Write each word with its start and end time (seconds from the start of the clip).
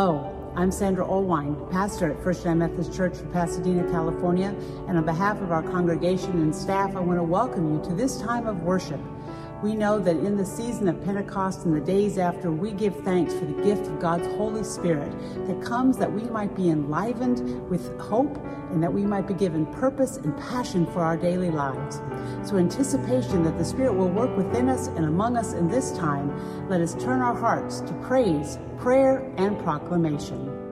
Hello, 0.00 0.52
I'm 0.54 0.70
Sandra 0.70 1.04
Olewine, 1.04 1.72
pastor 1.72 2.12
at 2.12 2.22
First 2.22 2.44
United 2.44 2.60
Methodist 2.60 2.96
Church 2.96 3.18
in 3.18 3.32
Pasadena, 3.32 3.82
California, 3.90 4.54
and 4.86 4.96
on 4.96 5.04
behalf 5.04 5.42
of 5.42 5.50
our 5.50 5.60
congregation 5.60 6.40
and 6.40 6.54
staff, 6.54 6.94
I 6.94 7.00
want 7.00 7.18
to 7.18 7.24
welcome 7.24 7.74
you 7.74 7.82
to 7.82 7.94
this 7.96 8.20
time 8.20 8.46
of 8.46 8.62
worship. 8.62 9.00
We 9.60 9.74
know 9.74 9.98
that 9.98 10.16
in 10.16 10.36
the 10.36 10.46
season 10.46 10.86
of 10.86 11.04
Pentecost 11.04 11.64
and 11.64 11.74
the 11.74 11.80
days 11.80 12.16
after, 12.16 12.52
we 12.52 12.70
give 12.70 12.94
thanks 13.00 13.34
for 13.34 13.44
the 13.44 13.60
gift 13.64 13.88
of 13.88 13.98
God's 13.98 14.28
Holy 14.36 14.62
Spirit 14.62 15.10
that 15.48 15.60
comes 15.64 15.96
that 15.96 16.12
we 16.12 16.22
might 16.30 16.54
be 16.54 16.70
enlivened 16.70 17.68
with 17.68 17.98
hope 17.98 18.36
and 18.70 18.80
that 18.80 18.92
we 18.92 19.02
might 19.02 19.26
be 19.26 19.34
given 19.34 19.66
purpose 19.66 20.16
and 20.16 20.36
passion 20.38 20.86
for 20.86 21.00
our 21.00 21.16
daily 21.16 21.50
lives. 21.50 21.96
So, 22.48 22.56
anticipation 22.56 23.42
that 23.42 23.58
the 23.58 23.64
Spirit 23.64 23.94
will 23.94 24.08
work 24.08 24.36
within 24.36 24.68
us 24.68 24.86
and 24.86 25.04
among 25.04 25.36
us 25.36 25.54
in 25.54 25.66
this 25.66 25.90
time, 25.90 26.68
let 26.68 26.80
us 26.80 26.94
turn 26.94 27.20
our 27.20 27.34
hearts 27.34 27.80
to 27.80 27.92
praise, 27.94 28.60
prayer, 28.78 29.28
and 29.38 29.58
proclamation. 29.58 30.67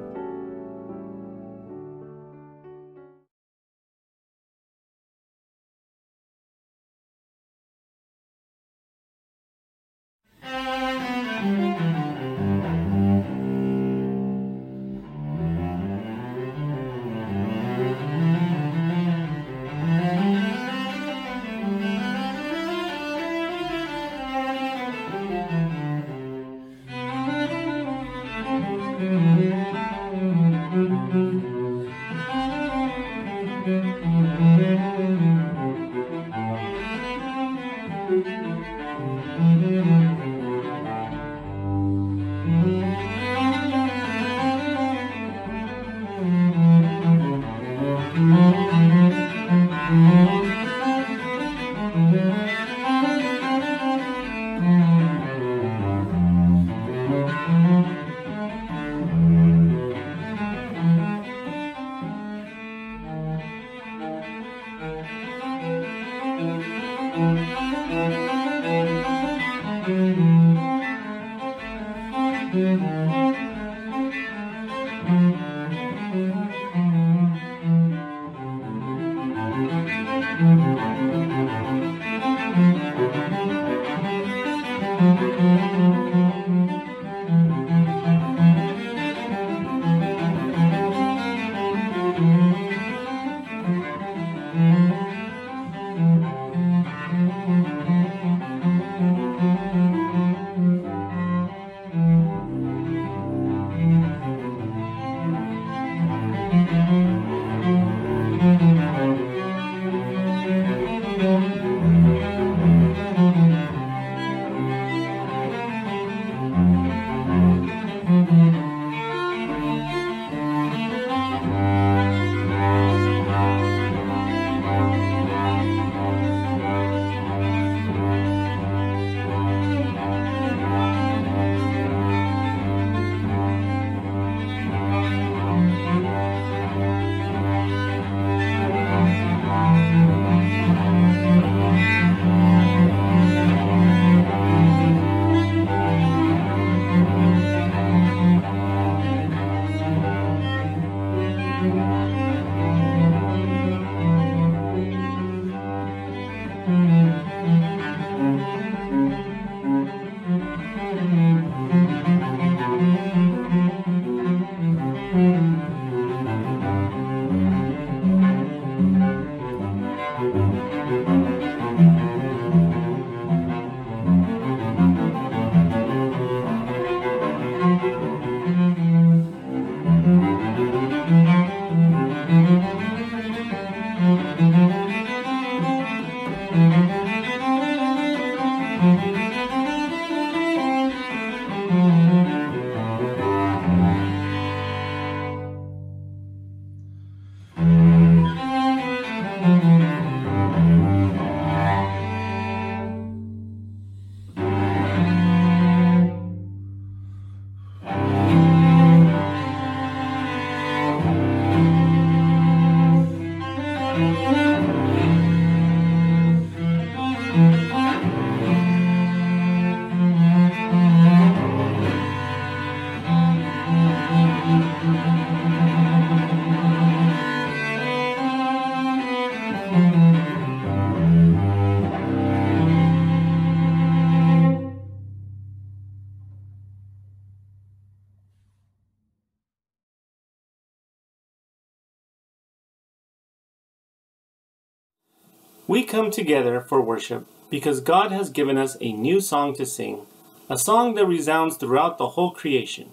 We 245.69 245.83
come 245.85 246.13
together 246.13 246.61
for 246.61 246.81
worship 246.81 247.27
because 247.51 247.81
God 247.81 248.13
has 248.13 248.31
given 248.31 248.57
us 248.57 248.77
a 248.81 248.93
new 248.93 249.21
song 249.21 249.55
to 249.57 249.67
sing, 249.67 250.07
a 250.49 250.57
song 250.57 250.95
that 250.95 251.07
resounds 251.07 251.57
throughout 251.57 251.99
the 251.99 252.11
whole 252.11 252.31
creation. 252.31 252.91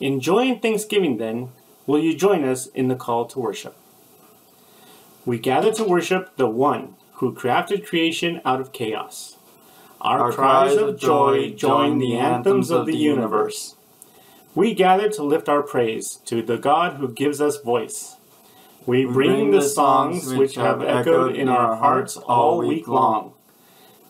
In 0.00 0.20
joy 0.20 0.48
and 0.48 0.62
thanksgiving, 0.62 1.18
then, 1.18 1.50
will 1.86 1.98
you 1.98 2.16
join 2.16 2.44
us 2.44 2.66
in 2.66 2.88
the 2.88 2.96
call 2.96 3.26
to 3.26 3.38
worship? 3.38 3.76
We 5.26 5.38
gather 5.38 5.72
to 5.74 5.84
worship 5.84 6.36
the 6.36 6.48
one 6.48 6.96
who 7.14 7.34
crafted 7.34 7.86
creation 7.86 8.40
out 8.44 8.60
of 8.60 8.72
chaos. 8.72 9.36
Our, 10.00 10.32
cries 10.32 10.76
of 10.76 10.98
joy 10.98 11.50
join 11.50 11.98
the 11.98 12.16
anthems 12.16 12.70
of 12.70 12.86
the 12.86 12.96
universe. 12.96 13.76
We 14.54 14.74
gather 14.74 15.08
to 15.10 15.22
lift 15.22 15.48
our 15.48 15.62
praise 15.62 16.16
to 16.26 16.42
the 16.42 16.58
God 16.58 16.94
who 16.96 17.08
gives 17.08 17.40
us 17.40 17.60
voice. 17.60 18.16
We 18.86 19.06
bring 19.06 19.50
the 19.50 19.62
songs 19.62 20.32
which 20.32 20.56
have 20.56 20.82
echoed 20.82 21.36
in 21.36 21.48
our 21.48 21.76
hearts 21.76 22.16
all 22.16 22.58
week 22.58 22.86
long. 22.86 23.32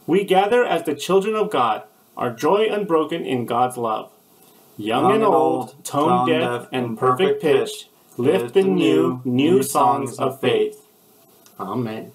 We 0.06 0.24
gather 0.24 0.64
as 0.64 0.82
the 0.82 0.94
children 0.94 1.34
of 1.36 1.50
God, 1.50 1.84
our 2.16 2.30
joy 2.30 2.68
unbroken 2.70 3.24
in 3.24 3.46
God's 3.46 3.76
love. 3.76 4.10
Young 4.76 5.12
and 5.12 5.22
old, 5.22 5.84
tone 5.84 6.28
deaf 6.28 6.68
and 6.72 6.98
perfect 6.98 7.40
pitch, 7.40 7.88
lift 8.16 8.54
the 8.54 8.64
new, 8.64 9.22
new 9.24 9.62
songs 9.62 10.18
of 10.18 10.40
faith. 10.40 10.86
Amen. 11.60 12.12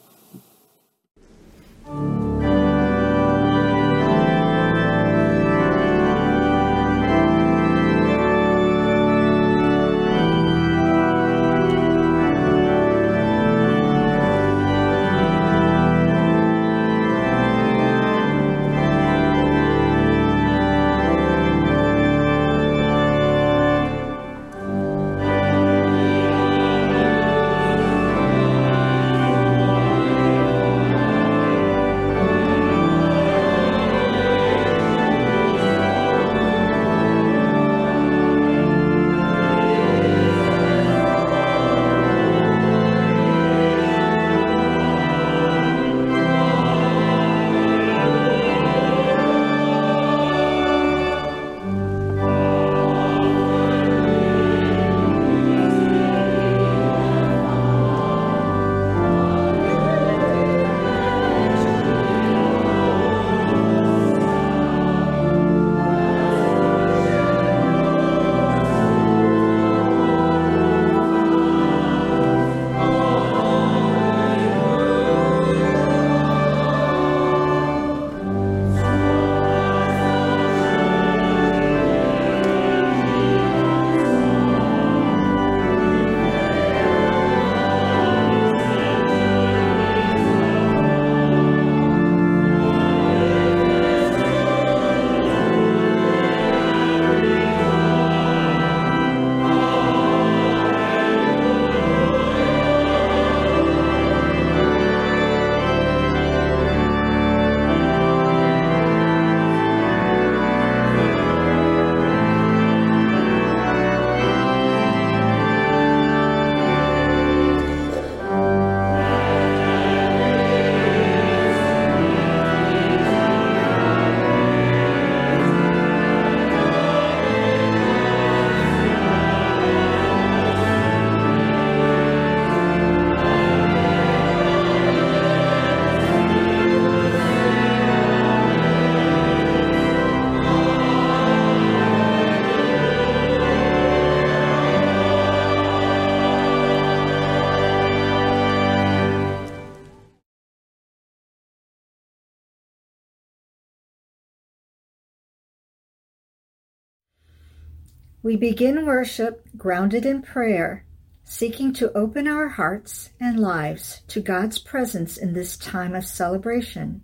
We 158.29 158.35
begin 158.35 158.85
worship 158.85 159.43
grounded 159.57 160.05
in 160.05 160.21
prayer, 160.21 160.85
seeking 161.23 161.73
to 161.73 161.91
open 161.97 162.27
our 162.27 162.47
hearts 162.47 163.09
and 163.19 163.39
lives 163.39 164.03
to 164.09 164.21
God's 164.21 164.59
presence 164.59 165.17
in 165.17 165.33
this 165.33 165.57
time 165.57 165.95
of 165.95 166.05
celebration. 166.05 167.01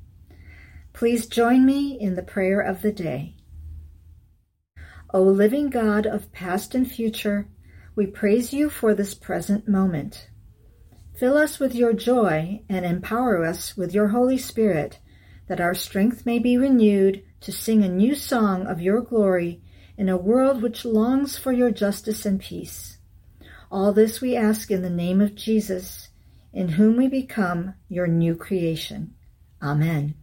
Please 0.93 1.25
join 1.25 1.65
me 1.65 1.99
in 1.99 2.13
the 2.13 2.21
prayer 2.21 2.61
of 2.61 2.83
the 2.83 2.91
day. 2.91 3.37
O 5.15 5.23
living 5.23 5.71
God 5.71 6.05
of 6.05 6.31
past 6.31 6.75
and 6.75 6.87
future, 6.91 7.47
we 7.95 8.05
praise 8.05 8.53
you 8.53 8.69
for 8.69 8.93
this 8.93 9.15
present 9.15 9.67
moment. 9.67 10.29
Fill 11.15 11.37
us 11.37 11.59
with 11.59 11.73
your 11.73 11.93
joy 11.93 12.61
and 12.69 12.85
empower 12.85 13.43
us 13.43 13.75
with 13.75 13.95
your 13.95 14.09
Holy 14.09 14.37
Spirit, 14.37 14.99
that 15.47 15.59
our 15.59 15.73
strength 15.73 16.23
may 16.23 16.37
be 16.37 16.55
renewed 16.55 17.23
to 17.41 17.51
sing 17.51 17.83
a 17.83 17.89
new 17.89 18.13
song 18.13 18.67
of 18.67 18.79
your 18.79 19.01
glory 19.01 19.63
in 19.97 20.09
a 20.09 20.17
world 20.17 20.61
which 20.61 20.85
longs 20.85 21.37
for 21.37 21.51
your 21.51 21.71
justice 21.71 22.25
and 22.25 22.39
peace. 22.39 22.97
All 23.71 23.93
this 23.93 24.21
we 24.21 24.35
ask 24.35 24.71
in 24.71 24.81
the 24.81 24.89
name 24.89 25.21
of 25.21 25.35
Jesus, 25.35 26.09
in 26.53 26.69
whom 26.69 26.97
we 26.97 27.07
become 27.07 27.73
your 27.89 28.07
new 28.07 28.35
creation. 28.35 29.15
Amen. 29.61 30.15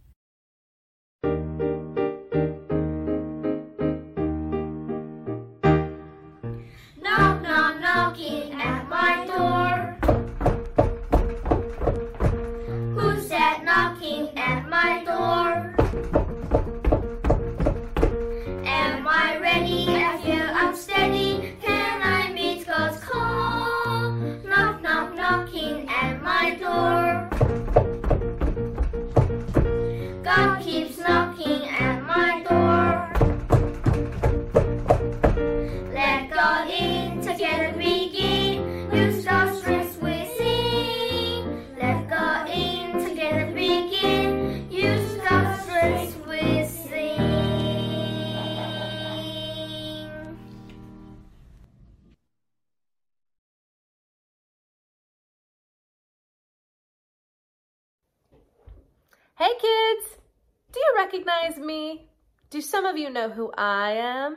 Some 62.83 62.95
of 62.95 62.99
you 62.99 63.09
know 63.09 63.29
who 63.29 63.49
I 63.57 63.91
am? 63.93 64.35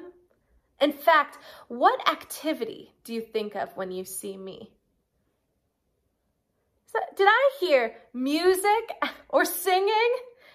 In 0.80 0.92
fact, 0.92 1.36
what 1.66 2.08
activity 2.08 2.94
do 3.02 3.12
you 3.12 3.20
think 3.20 3.56
of 3.56 3.76
when 3.76 3.90
you 3.90 4.04
see 4.04 4.36
me? 4.36 4.70
Did 7.16 7.26
I 7.26 7.50
hear 7.58 7.94
music 8.14 8.92
or 9.28 9.44
singing? 9.44 10.12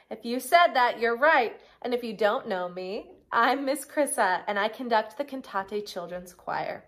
If 0.09 0.23
you 0.23 0.39
said 0.39 0.67
that, 0.75 1.01
you're 1.01 1.17
right. 1.17 1.59
And 1.81 1.93
if 1.93 2.01
you 2.01 2.15
don't 2.15 2.47
know 2.47 2.69
me, 2.69 3.11
I'm 3.29 3.65
Miss 3.65 3.85
Krissa, 3.85 4.41
and 4.47 4.57
I 4.57 4.69
conduct 4.69 5.17
the 5.17 5.25
Cantate 5.25 5.85
Children's 5.85 6.33
Choir. 6.33 6.85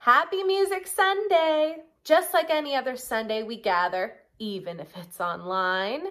Happy 0.00 0.42
Music 0.42 0.86
Sunday! 0.86 1.76
Just 2.04 2.34
like 2.34 2.50
any 2.50 2.76
other 2.76 2.96
Sunday, 2.96 3.42
we 3.42 3.56
gather, 3.56 4.16
even 4.38 4.80
if 4.80 4.94
it's 4.98 5.20
online, 5.20 6.02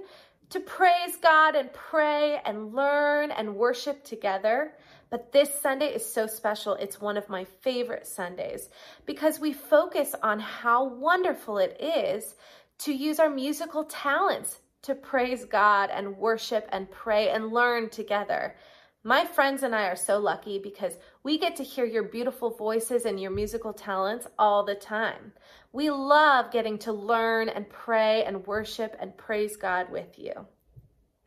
to 0.49 0.59
praise 0.59 1.15
God 1.21 1.55
and 1.55 1.71
pray 1.73 2.39
and 2.45 2.73
learn 2.73 3.31
and 3.31 3.55
worship 3.55 4.03
together. 4.03 4.73
But 5.09 5.31
this 5.31 5.53
Sunday 5.61 5.93
is 5.93 6.05
so 6.05 6.27
special. 6.27 6.73
It's 6.75 7.01
one 7.01 7.17
of 7.17 7.29
my 7.29 7.45
favorite 7.61 8.07
Sundays 8.07 8.69
because 9.05 9.39
we 9.39 9.53
focus 9.53 10.15
on 10.21 10.39
how 10.39 10.87
wonderful 10.87 11.57
it 11.57 11.77
is 11.79 12.35
to 12.79 12.93
use 12.93 13.19
our 13.19 13.29
musical 13.29 13.83
talents 13.85 14.59
to 14.83 14.95
praise 14.95 15.45
God 15.45 15.89
and 15.91 16.17
worship 16.17 16.67
and 16.71 16.89
pray 16.89 17.29
and 17.29 17.51
learn 17.51 17.89
together. 17.89 18.55
My 19.03 19.25
friends 19.25 19.63
and 19.63 19.73
I 19.73 19.87
are 19.87 19.95
so 19.95 20.19
lucky 20.19 20.59
because 20.59 20.97
we 21.23 21.37
get 21.37 21.55
to 21.55 21.63
hear 21.63 21.85
your 21.85 22.03
beautiful 22.03 22.49
voices 22.49 23.05
and 23.05 23.19
your 23.19 23.31
musical 23.31 23.71
talents 23.71 24.27
all 24.37 24.65
the 24.65 24.75
time. 24.75 25.31
We 25.71 25.89
love 25.89 26.51
getting 26.51 26.77
to 26.79 26.91
learn 26.91 27.47
and 27.47 27.69
pray 27.69 28.25
and 28.25 28.45
worship 28.45 28.97
and 28.99 29.15
praise 29.15 29.55
God 29.55 29.89
with 29.89 30.19
you. 30.19 30.33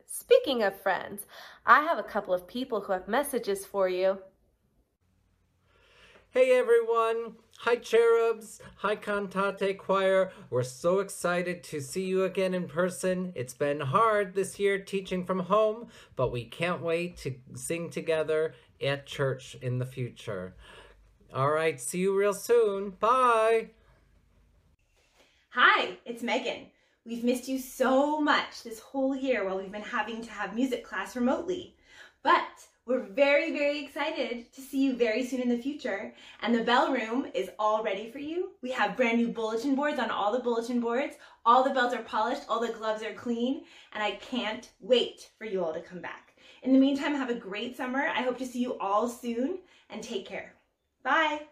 Speaking 0.05 0.61
of 0.61 0.79
friends, 0.79 1.25
I 1.65 1.81
have 1.81 1.97
a 1.97 2.03
couple 2.03 2.35
of 2.35 2.47
people 2.47 2.81
who 2.81 2.93
have 2.93 3.07
messages 3.07 3.65
for 3.65 3.89
you. 3.89 4.19
Hey 6.29 6.51
everyone! 6.51 7.37
Hi 7.59 7.77
Cherubs! 7.77 8.59
Hi 8.77 8.95
Cantate 8.97 9.77
Choir! 9.77 10.31
We're 10.49 10.63
so 10.63 10.99
excited 10.99 11.63
to 11.65 11.79
see 11.79 12.03
you 12.03 12.23
again 12.23 12.53
in 12.53 12.67
person. 12.67 13.31
It's 13.35 13.53
been 13.53 13.79
hard 13.79 14.35
this 14.35 14.59
year 14.59 14.77
teaching 14.79 15.23
from 15.23 15.39
home, 15.39 15.87
but 16.17 16.31
we 16.31 16.43
can't 16.43 16.81
wait 16.81 17.15
to 17.19 17.35
sing 17.55 17.89
together 17.89 18.53
at 18.81 19.05
church 19.05 19.55
in 19.61 19.79
the 19.79 19.85
future. 19.85 20.55
All 21.33 21.51
right, 21.51 21.79
see 21.79 21.99
you 21.99 22.17
real 22.17 22.33
soon. 22.33 22.91
Bye! 22.91 23.69
Hi, 25.51 25.97
it's 26.05 26.21
Megan. 26.21 26.67
We've 27.05 27.23
missed 27.23 27.47
you 27.47 27.59
so 27.59 28.19
much 28.19 28.63
this 28.63 28.79
whole 28.79 29.15
year 29.15 29.45
while 29.45 29.57
we've 29.57 29.71
been 29.71 29.81
having 29.81 30.21
to 30.21 30.31
have 30.31 30.53
music 30.53 30.83
class 30.83 31.15
remotely. 31.15 31.77
But 32.23 32.67
we're 32.85 32.99
very, 32.99 33.53
very 33.53 33.83
excited 33.83 34.51
to 34.51 34.61
see 34.61 34.83
you 34.83 34.95
very 34.95 35.25
soon 35.25 35.41
in 35.41 35.47
the 35.47 35.57
future. 35.57 36.13
And 36.41 36.53
the 36.53 36.63
bell 36.63 36.91
room 36.91 37.27
is 37.33 37.49
all 37.57 37.81
ready 37.81 38.11
for 38.11 38.19
you. 38.19 38.51
We 38.61 38.71
have 38.71 38.97
brand 38.97 39.19
new 39.19 39.29
bulletin 39.29 39.73
boards 39.73 39.99
on 39.99 40.11
all 40.11 40.33
the 40.33 40.39
bulletin 40.39 40.81
boards. 40.81 41.15
All 41.45 41.63
the 41.63 41.73
bells 41.73 41.93
are 41.93 42.03
polished, 42.03 42.43
all 42.49 42.59
the 42.59 42.73
gloves 42.73 43.01
are 43.01 43.13
clean, 43.13 43.63
and 43.93 44.03
I 44.03 44.11
can't 44.11 44.69
wait 44.81 45.29
for 45.37 45.45
you 45.45 45.63
all 45.63 45.73
to 45.73 45.81
come 45.81 46.01
back. 46.01 46.33
In 46.63 46.73
the 46.73 46.79
meantime, 46.79 47.15
have 47.15 47.29
a 47.29 47.35
great 47.35 47.77
summer. 47.77 48.07
I 48.07 48.21
hope 48.21 48.37
to 48.39 48.45
see 48.45 48.59
you 48.59 48.77
all 48.79 49.07
soon 49.07 49.59
and 49.89 50.03
take 50.03 50.25
care. 50.25 50.53
Bye. 51.03 51.43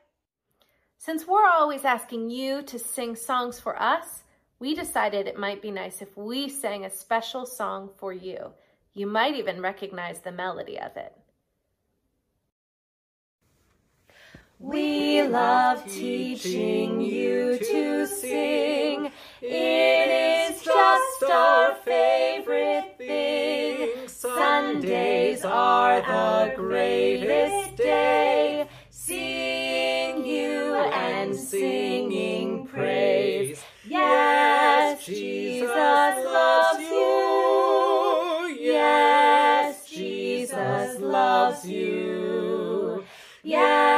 Since 0.98 1.28
we're 1.28 1.50
always 1.50 1.86
asking 1.86 2.30
you 2.30 2.62
to 2.64 2.78
sing 2.78 3.16
songs 3.16 3.60
for 3.60 3.82
us, 3.82 4.24
we 4.60 4.76
decided 4.76 5.28
it 5.28 5.40
might 5.40 5.62
be 5.62 5.72
nice 5.72 6.02
if 6.02 6.16
we 6.16 6.48
sang 6.48 6.86
a 6.86 6.90
special 6.90 7.46
song 7.46 7.90
for 7.98 8.14
you. 8.14 8.52
You 8.94 9.08
might 9.08 9.36
even 9.36 9.62
recognize 9.62 10.20
the 10.20 10.32
melody 10.32 10.78
of 10.78 10.96
it. 10.98 11.14
We 14.62 15.24
love 15.24 15.84
teaching 15.86 17.02
you 17.02 17.58
to 17.58 18.06
sing. 18.06 19.12
It 19.42 20.52
is 20.52 20.62
just 20.62 21.24
our 21.24 21.74
favorite 21.84 22.96
thing. 22.96 24.08
Sundays 24.08 25.44
are 25.44 26.02
the 26.02 26.54
greatest 26.56 27.76
day. 27.76 28.68
Seeing 28.92 30.24
you 30.28 30.76
and 30.76 31.36
singing 31.36 32.68
praise. 32.68 33.64
Yes, 33.88 35.04
Jesus 35.04 35.66
loves 35.66 36.80
you. 36.82 38.58
Yes, 38.62 39.90
Jesus 39.90 41.00
loves 41.00 41.66
you. 41.66 43.04
Yes, 43.44 43.91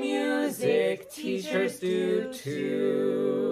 music 0.00 1.10
teachers 1.10 1.80
do 1.80 2.32
too. 2.32 3.47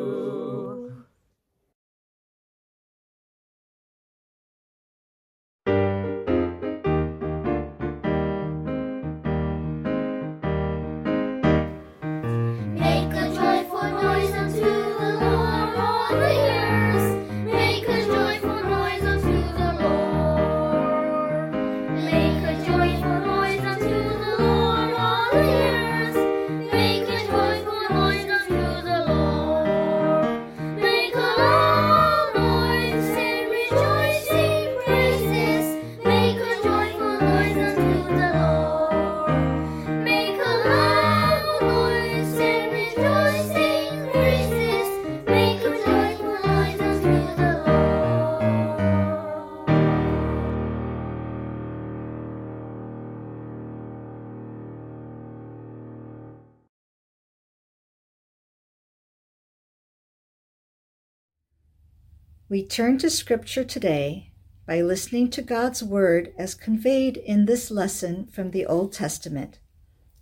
We 62.57 62.65
turn 62.65 62.97
to 63.01 63.11
Scripture 63.11 63.65
today 63.65 64.33
by 64.67 64.81
listening 64.81 65.29
to 65.33 65.43
God's 65.43 65.83
Word 65.83 66.33
as 66.39 66.55
conveyed 66.55 67.19
in 67.19 67.45
this 67.45 67.71
lesson 67.71 68.29
from 68.29 68.51
the 68.51 68.65
Old 68.65 68.95
Testament, 68.95 69.59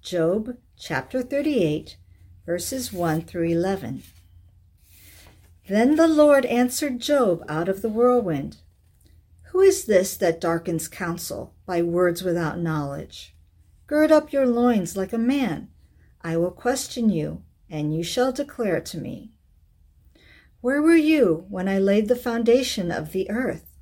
Job 0.03 0.57
chapter 0.77 1.23
38, 1.23 1.97
verses 2.45 2.93
1 2.93 3.21
through 3.21 3.51
11. 3.51 4.03
Then 5.69 5.95
the 5.95 6.09
Lord 6.09 6.45
answered 6.47 6.99
Job 6.99 7.45
out 7.49 7.69
of 7.69 7.83
the 7.83 7.89
whirlwind 7.89 8.57
Who 9.53 9.61
is 9.61 9.85
this 9.85 10.17
that 10.17 10.41
darkens 10.41 10.89
counsel 10.89 11.55
by 11.67 11.83
words 11.83 12.25
without 12.25 12.59
knowledge? 12.59 13.37
Gird 13.87 14.11
up 14.11 14.33
your 14.33 14.49
loins 14.49 14.97
like 14.97 15.13
a 15.13 15.19
man. 15.19 15.69
I 16.21 16.37
will 16.37 16.51
question 16.51 17.11
you, 17.11 17.45
and 17.71 17.95
you 17.95 18.03
shall 18.03 18.33
declare 18.33 18.81
to 18.81 18.99
me. 18.99 19.34
Where 20.65 20.81
were 20.81 20.97
you 20.97 21.45
when 21.51 21.69
I 21.69 21.79
laid 21.79 22.09
the 22.09 22.17
foundation 22.17 22.91
of 22.91 23.13
the 23.13 23.29
earth? 23.29 23.77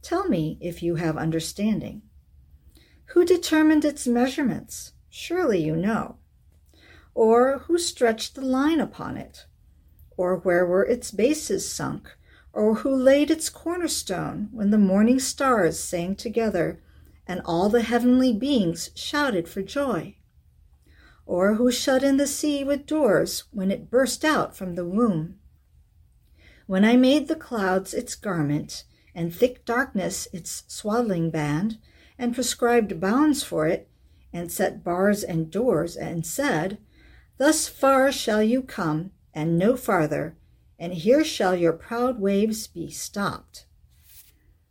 Tell 0.00 0.26
me 0.26 0.56
if 0.58 0.82
you 0.82 0.94
have 0.94 1.18
understanding. 1.18 2.00
Who 3.08 3.26
determined 3.26 3.84
its 3.84 4.06
measurements? 4.06 4.94
Surely 5.10 5.62
you 5.62 5.76
know. 5.76 6.16
Or 7.12 7.58
who 7.66 7.76
stretched 7.76 8.36
the 8.36 8.40
line 8.40 8.80
upon 8.80 9.18
it? 9.18 9.44
Or 10.16 10.38
where 10.38 10.64
were 10.64 10.86
its 10.86 11.10
bases 11.10 11.70
sunk? 11.70 12.08
Or 12.54 12.76
who 12.76 12.96
laid 12.96 13.30
its 13.30 13.50
cornerstone 13.50 14.48
when 14.50 14.70
the 14.70 14.78
morning 14.78 15.18
stars 15.18 15.78
sang 15.78 16.16
together 16.16 16.80
and 17.26 17.42
all 17.44 17.68
the 17.68 17.82
heavenly 17.82 18.32
beings 18.32 18.88
shouted 18.94 19.46
for 19.46 19.60
joy? 19.60 20.16
Or 21.26 21.56
who 21.56 21.70
shut 21.70 22.02
in 22.02 22.16
the 22.16 22.26
sea 22.26 22.64
with 22.64 22.86
doors 22.86 23.44
when 23.50 23.70
it 23.70 23.90
burst 23.90 24.24
out 24.24 24.56
from 24.56 24.74
the 24.74 24.86
womb? 24.86 25.38
When 26.66 26.84
I 26.84 26.96
made 26.96 27.28
the 27.28 27.36
clouds 27.36 27.92
its 27.92 28.14
garment, 28.14 28.84
and 29.14 29.34
thick 29.34 29.64
darkness 29.64 30.26
its 30.32 30.64
swaddling 30.66 31.30
band, 31.30 31.78
and 32.18 32.34
prescribed 32.34 33.00
bounds 33.00 33.42
for 33.42 33.66
it, 33.66 33.88
and 34.32 34.50
set 34.50 34.82
bars 34.82 35.22
and 35.22 35.50
doors, 35.50 35.96
and 35.96 36.26
said, 36.26 36.78
Thus 37.36 37.68
far 37.68 38.10
shall 38.10 38.42
you 38.42 38.62
come, 38.62 39.10
and 39.34 39.58
no 39.58 39.76
farther, 39.76 40.36
and 40.78 40.94
here 40.94 41.24
shall 41.24 41.54
your 41.54 41.72
proud 41.72 42.18
waves 42.18 42.66
be 42.66 42.90
stopped. 42.90 43.66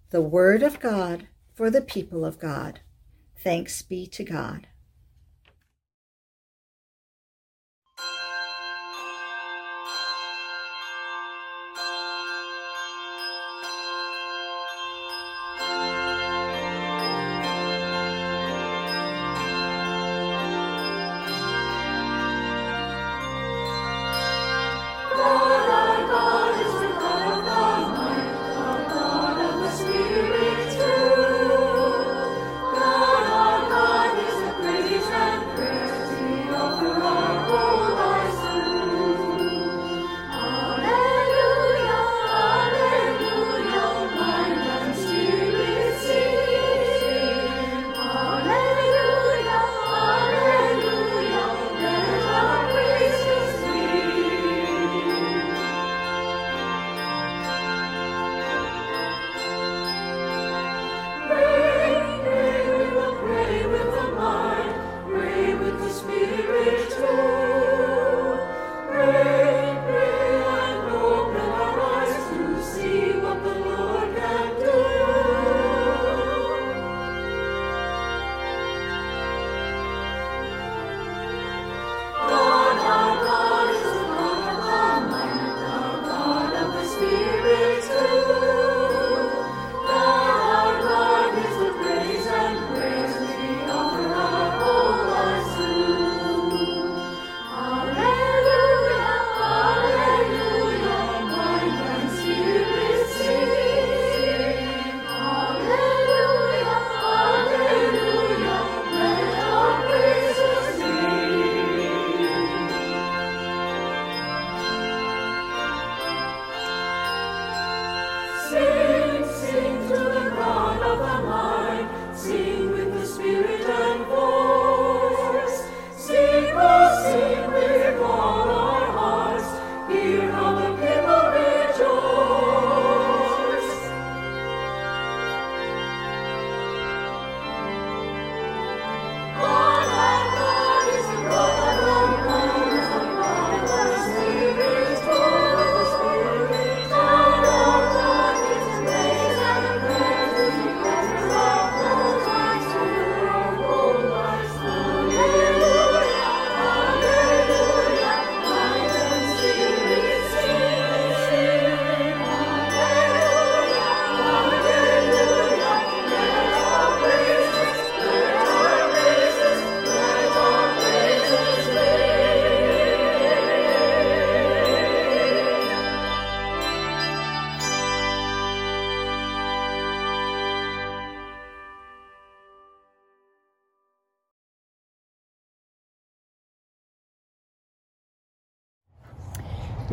The 0.10 0.22
word 0.22 0.64
of 0.64 0.80
God 0.80 1.28
for 1.54 1.70
the 1.70 1.82
people 1.82 2.26
of 2.26 2.40
God. 2.40 2.80
Thanks 3.38 3.82
be 3.82 4.08
to 4.08 4.24
God. 4.24 4.68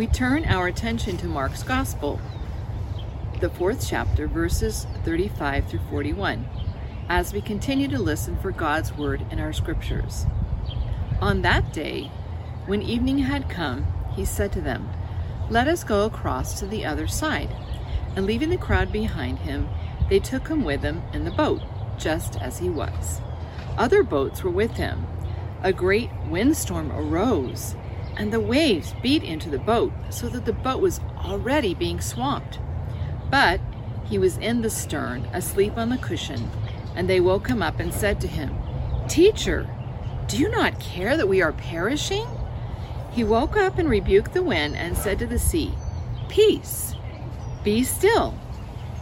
We 0.01 0.07
turn 0.07 0.47
our 0.47 0.67
attention 0.67 1.19
to 1.19 1.27
Mark's 1.27 1.63
Gospel, 1.63 2.19
the 3.41 3.51
fourth 3.51 3.87
chapter, 3.87 4.27
verses 4.27 4.87
35 5.05 5.69
through 5.69 5.81
41, 5.91 6.49
as 7.11 7.35
we 7.35 7.43
continue 7.43 7.87
to 7.87 7.99
listen 7.99 8.35
for 8.39 8.51
God's 8.51 8.97
word 8.97 9.27
in 9.31 9.39
our 9.39 9.53
scriptures. 9.53 10.25
On 11.21 11.43
that 11.43 11.75
day, 11.75 12.11
when 12.65 12.81
evening 12.81 13.19
had 13.19 13.51
come, 13.51 13.87
he 14.17 14.25
said 14.25 14.53
to 14.53 14.63
them, 14.63 14.89
Let 15.51 15.69
us 15.69 15.85
go 15.85 16.07
across 16.07 16.59
to 16.61 16.67
the 16.67 16.87
other 16.87 17.07
side. 17.07 17.55
And 18.17 18.25
leaving 18.25 18.49
the 18.49 18.57
crowd 18.57 18.91
behind 18.91 19.41
him, 19.41 19.69
they 20.09 20.19
took 20.19 20.49
him 20.49 20.65
with 20.65 20.81
them 20.81 21.03
in 21.13 21.27
the 21.27 21.31
boat, 21.31 21.61
just 21.99 22.41
as 22.41 22.57
he 22.57 22.71
was. 22.71 23.21
Other 23.77 24.03
boats 24.03 24.43
were 24.43 24.51
with 24.51 24.79
him. 24.79 25.07
A 25.63 25.75
great 25.75 26.09
windstorm 26.27 26.91
arose, 26.91 27.77
and 28.21 28.31
the 28.31 28.39
waves 28.39 28.95
beat 29.01 29.25
into 29.25 29.49
the 29.49 29.59
boat, 29.59 29.91
so 30.11 30.29
that 30.29 30.45
the 30.45 30.53
boat 30.53 30.79
was 30.79 31.01
already 31.25 31.73
being 31.73 32.03
swamped. 32.03 32.59
But 33.31 33.63
he 34.05 34.19
was 34.19 34.37
in 34.37 34.61
the 34.61 34.69
stern, 34.69 35.25
asleep 35.33 35.79
on 35.79 35.89
the 35.89 35.97
cushion, 35.97 36.51
and 36.95 37.09
they 37.09 37.19
woke 37.19 37.49
him 37.49 37.63
up 37.63 37.81
and 37.81 37.95
said 37.95 38.21
to 38.21 38.27
him, 38.29 38.55
Teacher, 39.09 39.67
do 40.29 40.37
you 40.37 40.51
not 40.51 40.79
care 40.79 41.17
that 41.17 41.31
we 41.31 41.41
are 41.41 41.55
perishing? 41.55 42.27
He 43.11 43.25
woke 43.25 43.57
up 43.57 43.79
and 43.79 43.89
rebuked 43.89 44.35
the 44.35 44.43
wind 44.43 44.77
and 44.77 44.99
said 44.99 45.19
to 45.21 45.27
the 45.27 45.39
sea, 45.39 45.73
Peace, 46.29 46.95
be 47.65 47.83
still. 47.83 48.35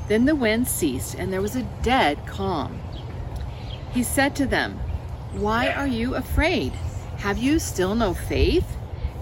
Then 0.06 0.26
the 0.26 0.36
wind 0.36 0.68
ceased, 0.68 1.16
and 1.16 1.32
there 1.32 1.42
was 1.42 1.56
a 1.56 1.68
dead 1.82 2.24
calm. 2.24 2.78
He 3.92 4.04
said 4.04 4.36
to 4.36 4.46
them, 4.46 4.78
Why 5.32 5.72
are 5.72 5.88
you 5.88 6.14
afraid? 6.14 6.72
Have 7.16 7.38
you 7.38 7.58
still 7.58 7.96
no 7.96 8.14
faith? 8.14 8.77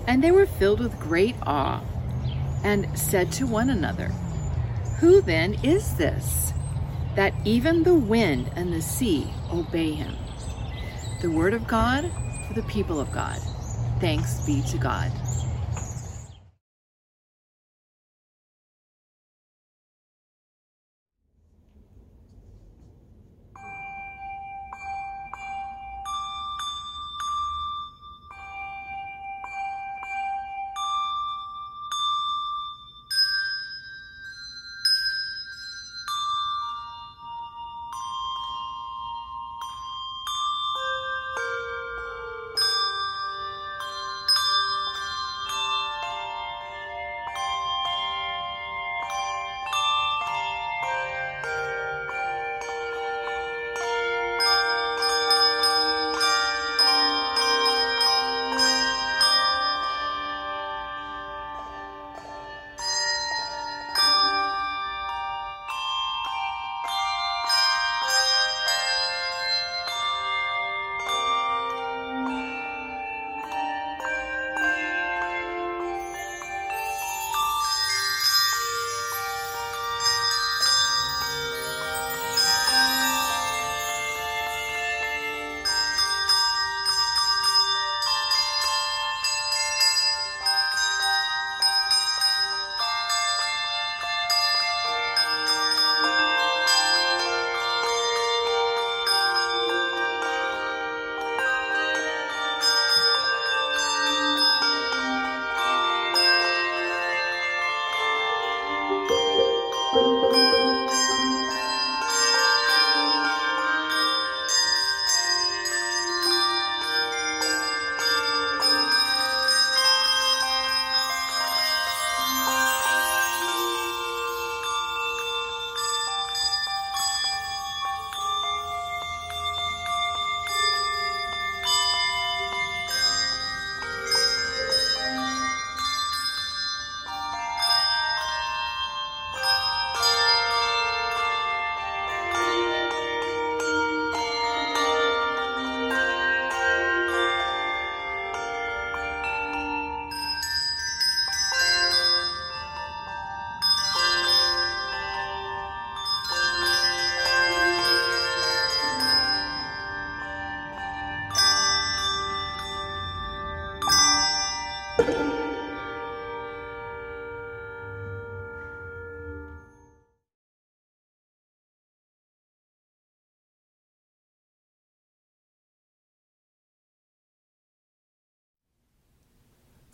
And 0.07 0.23
they 0.23 0.31
were 0.31 0.47
filled 0.47 0.81
with 0.81 1.01
great 1.01 1.35
awe, 1.43 1.83
and 2.63 2.87
said 2.99 3.33
to 3.33 3.47
one 3.47 3.71
another, 3.71 4.09
Who 5.01 5.21
then 5.21 5.55
is 5.63 5.97
this, 5.97 6.53
that 7.15 7.35
even 7.45 7.83
the 7.83 7.95
wind 7.95 8.51
and 8.57 8.73
the 8.73 8.83
sea 8.83 9.29
obey 9.53 9.93
him? 9.93 10.15
The 11.23 11.31
word 11.31 11.55
of 11.55 11.67
God 11.67 12.11
for 12.47 12.55
the 12.55 12.63
people 12.63 13.01
of 13.01 13.11
God. 13.13 13.39
Thanks 14.01 14.45
be 14.47 14.63
to 14.63 14.79
God. 14.79 15.11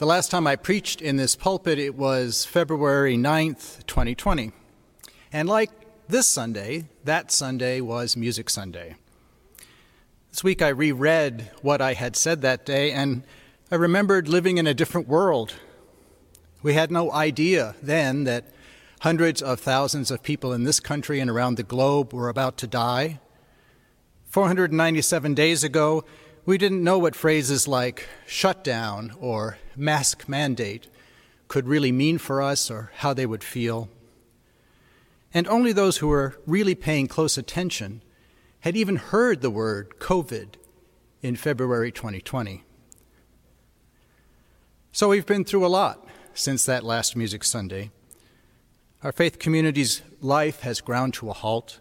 The 0.02 0.06
last 0.06 0.32
time 0.32 0.48
I 0.48 0.56
preached 0.56 1.00
in 1.00 1.16
this 1.16 1.36
pulpit, 1.36 1.78
it 1.78 1.94
was 1.94 2.44
February 2.44 3.16
9th, 3.16 3.86
2020. 3.86 4.50
And 5.32 5.48
like 5.48 5.70
this 6.08 6.26
Sunday, 6.26 6.86
that 7.04 7.30
Sunday 7.30 7.80
was 7.80 8.16
Music 8.16 8.50
Sunday. 8.50 8.96
This 10.30 10.42
week 10.42 10.60
I 10.60 10.70
reread 10.70 11.52
what 11.62 11.80
I 11.80 11.92
had 11.92 12.16
said 12.16 12.42
that 12.42 12.66
day, 12.66 12.90
and 12.90 13.22
I 13.70 13.76
remembered 13.76 14.26
living 14.26 14.58
in 14.58 14.66
a 14.66 14.74
different 14.74 15.06
world. 15.06 15.54
We 16.64 16.74
had 16.74 16.90
no 16.90 17.12
idea 17.12 17.76
then 17.80 18.24
that 18.24 18.46
hundreds 19.02 19.40
of 19.40 19.60
thousands 19.60 20.10
of 20.10 20.24
people 20.24 20.52
in 20.52 20.64
this 20.64 20.80
country 20.80 21.20
and 21.20 21.30
around 21.30 21.58
the 21.58 21.62
globe 21.62 22.12
were 22.12 22.28
about 22.28 22.56
to 22.56 22.66
die. 22.66 23.20
497 24.30 25.34
days 25.34 25.62
ago, 25.62 26.04
we 26.44 26.58
didn't 26.58 26.82
know 26.82 26.98
what 26.98 27.14
phrases 27.14 27.68
like 27.68 28.08
shutdown 28.26 29.14
or 29.20 29.58
mask 29.76 30.28
mandate 30.28 30.88
could 31.48 31.68
really 31.68 31.92
mean 31.92 32.18
for 32.18 32.42
us 32.42 32.70
or 32.70 32.90
how 32.96 33.14
they 33.14 33.26
would 33.26 33.44
feel. 33.44 33.88
And 35.32 35.46
only 35.48 35.72
those 35.72 35.98
who 35.98 36.08
were 36.08 36.36
really 36.46 36.74
paying 36.74 37.06
close 37.06 37.38
attention 37.38 38.02
had 38.60 38.76
even 38.76 38.96
heard 38.96 39.40
the 39.40 39.50
word 39.50 39.98
COVID 39.98 40.54
in 41.22 41.36
February 41.36 41.92
2020. 41.92 42.64
So 44.90 45.08
we've 45.08 45.26
been 45.26 45.44
through 45.44 45.64
a 45.64 45.68
lot 45.68 46.06
since 46.34 46.64
that 46.64 46.84
last 46.84 47.16
Music 47.16 47.44
Sunday. 47.44 47.90
Our 49.02 49.12
faith 49.12 49.38
community's 49.38 50.02
life 50.20 50.60
has 50.60 50.80
ground 50.80 51.14
to 51.14 51.30
a 51.30 51.32
halt. 51.32 51.78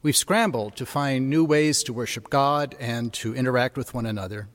We've 0.00 0.16
scrambled 0.16 0.76
to 0.76 0.86
find 0.86 1.28
new 1.28 1.44
ways 1.44 1.82
to 1.82 1.92
worship 1.92 2.30
God 2.30 2.76
and 2.78 3.12
to 3.14 3.34
interact 3.34 3.76
with 3.76 3.94
one 3.94 4.06
another. 4.06 4.48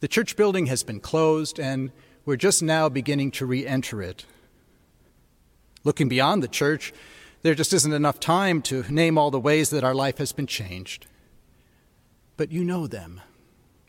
The 0.00 0.08
church 0.08 0.36
building 0.36 0.66
has 0.66 0.82
been 0.82 1.00
closed, 1.00 1.60
and 1.60 1.92
we're 2.24 2.36
just 2.36 2.62
now 2.62 2.88
beginning 2.88 3.30
to 3.32 3.46
re 3.46 3.66
enter 3.66 4.00
it. 4.00 4.24
Looking 5.84 6.08
beyond 6.08 6.42
the 6.42 6.48
church, 6.48 6.94
there 7.42 7.54
just 7.54 7.74
isn't 7.74 7.92
enough 7.92 8.20
time 8.20 8.62
to 8.62 8.84
name 8.90 9.18
all 9.18 9.30
the 9.30 9.38
ways 9.38 9.68
that 9.68 9.84
our 9.84 9.94
life 9.94 10.16
has 10.16 10.32
been 10.32 10.46
changed. 10.46 11.06
But 12.38 12.50
you 12.50 12.64
know 12.64 12.86
them, 12.86 13.20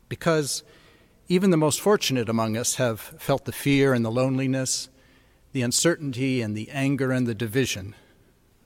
because 0.09 0.63
even 1.29 1.51
the 1.51 1.57
most 1.57 1.79
fortunate 1.79 2.27
among 2.27 2.57
us 2.57 2.75
have 2.75 2.99
felt 2.99 3.45
the 3.45 3.53
fear 3.53 3.93
and 3.93 4.03
the 4.03 4.11
loneliness, 4.11 4.89
the 5.53 5.61
uncertainty 5.61 6.41
and 6.41 6.55
the 6.55 6.69
anger 6.71 7.13
and 7.13 7.25
the 7.25 7.35
division 7.35 7.95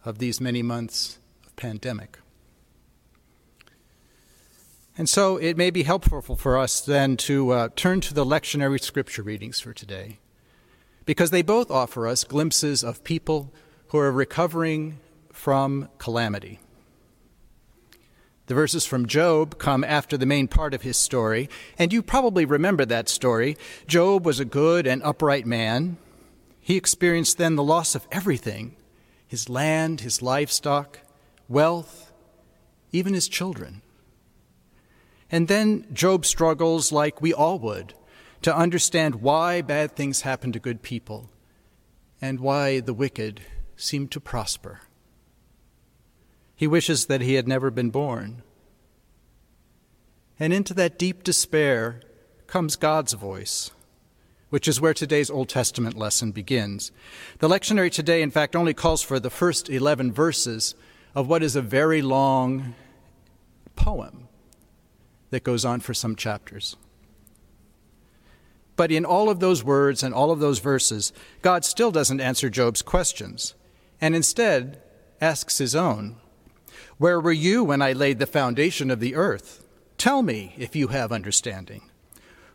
of 0.04 0.18
these 0.18 0.42
many 0.42 0.64
months 0.64 1.20
pandemic. 1.56 2.20
And 4.98 5.10
so 5.10 5.38
it 5.38 5.58
may 5.58 5.72
be 5.72 5.84
helpful 5.84 6.22
for 6.36 6.58
us 6.58 6.80
then 6.80 7.18
to 7.18 7.52
uh, 7.52 7.70
turn 7.76 8.00
to 8.02 8.14
the 8.14 8.26
lectionary 8.26 8.80
scripture 8.82 9.24
readings 9.24 9.60
for 9.60 9.74
today, 9.74 10.20
because 11.06 11.32
they 11.32 11.42
both 11.42 11.72
offer 11.72 12.08
us 12.08 12.24
glimpses 12.24 12.84
of 12.84 13.04
people 13.04 13.52
who 13.88 13.98
are 13.98 14.12
recovering 14.12 15.00
from 15.32 15.90
calamity. 15.98 16.60
The 18.46 18.54
verses 18.54 18.86
from 18.86 19.08
Job 19.08 19.58
come 19.58 19.84
after 19.84 20.18
the 20.18 20.26
main 20.26 20.48
part 20.48 20.74
of 20.74 20.82
his 20.82 20.98
story, 20.98 21.50
and 21.80 21.94
you 21.94 22.04
probably 22.04 22.46
remember 22.46 22.86
that 22.86 23.10
story. 23.10 23.58
Job 23.88 24.26
was 24.26 24.40
a 24.40 24.46
good 24.46 24.86
and 24.86 25.02
upright 25.02 25.46
man. 25.46 25.98
He 26.60 26.76
experienced 26.76 27.38
then 27.38 27.56
the 27.56 27.64
loss 27.64 27.96
of 27.96 28.08
everything 28.12 28.76
his 29.26 29.50
land, 29.50 30.02
his 30.02 30.22
livestock, 30.22 31.00
wealth, 31.48 32.12
even 32.92 33.14
his 33.14 33.28
children. 33.28 33.82
And 35.32 35.48
then 35.48 35.86
Job 35.92 36.26
struggles 36.26 36.92
like 36.92 37.22
we 37.22 37.34
all 37.34 37.58
would 37.60 37.94
to 38.44 38.56
understand 38.56 39.16
why 39.16 39.62
bad 39.62 39.96
things 39.96 40.22
happen 40.22 40.52
to 40.52 40.60
good 40.60 40.82
people 40.82 41.30
and 42.22 42.40
why 42.40 42.80
the 42.80 42.94
wicked 42.94 43.42
seem 43.76 44.08
to 44.10 44.20
prosper. 44.20 44.82
He 46.56 46.68
wishes 46.68 47.08
that 47.08 47.22
he 47.22 47.34
had 47.34 47.48
never 47.48 47.72
been 47.72 47.90
born. 47.90 48.44
And 50.40 50.54
into 50.54 50.74
that 50.76 51.00
deep 51.00 51.24
despair 51.24 52.02
comes 52.48 52.76
God's 52.76 53.14
voice, 53.14 53.72
which 54.50 54.68
is 54.68 54.80
where 54.80 54.94
today's 54.94 55.30
Old 55.30 55.50
Testament 55.50 55.98
lesson 55.98 56.32
begins. 56.32 56.92
The 57.40 57.50
lectionary 57.50 57.92
today, 57.92 58.22
in 58.22 58.32
fact, 58.32 58.56
only 58.56 58.74
calls 58.74 59.02
for 59.02 59.20
the 59.20 59.30
first 59.30 59.70
11 59.70 60.12
verses 60.12 60.76
of 61.16 61.28
what 61.28 61.44
is 61.44 61.56
a 61.56 61.62
very 61.62 62.02
long 62.02 62.74
poem 63.76 64.28
that 65.30 65.44
goes 65.44 65.66
on 65.66 65.80
for 65.80 65.94
some 65.94 66.16
chapters. 66.16 66.76
But 68.76 68.92
in 68.92 69.06
all 69.06 69.30
of 69.30 69.40
those 69.40 69.64
words 69.64 70.02
and 70.02 70.14
all 70.14 70.32
of 70.32 70.40
those 70.40 70.60
verses, 70.60 71.14
God 71.42 71.64
still 71.64 71.92
doesn't 71.92 72.22
answer 72.22 72.50
Job's 72.50 72.82
questions, 72.82 73.54
and 74.02 74.16
instead 74.16 74.82
asks 75.22 75.60
his 75.60 75.76
own 75.76 76.18
Where 76.98 77.20
were 77.20 77.32
you 77.32 77.64
when 77.64 77.82
I 77.82 77.94
laid 77.94 78.20
the 78.20 78.26
foundation 78.26 78.90
of 78.90 79.00
the 79.00 79.16
earth? 79.16 79.66
Tell 79.98 80.24
me 80.24 80.56
if 80.58 80.76
you 80.76 80.88
have 80.88 81.12
understanding. 81.12 81.84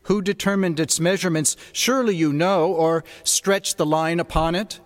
Who 0.02 0.22
determined 0.22 0.80
its 0.80 0.98
measurements? 0.98 1.56
Surely 1.72 2.16
you 2.16 2.32
know, 2.32 2.72
or 2.72 3.04
stretched 3.22 3.76
the 3.76 3.86
line 3.86 4.18
upon 4.18 4.54
it? 4.54 4.80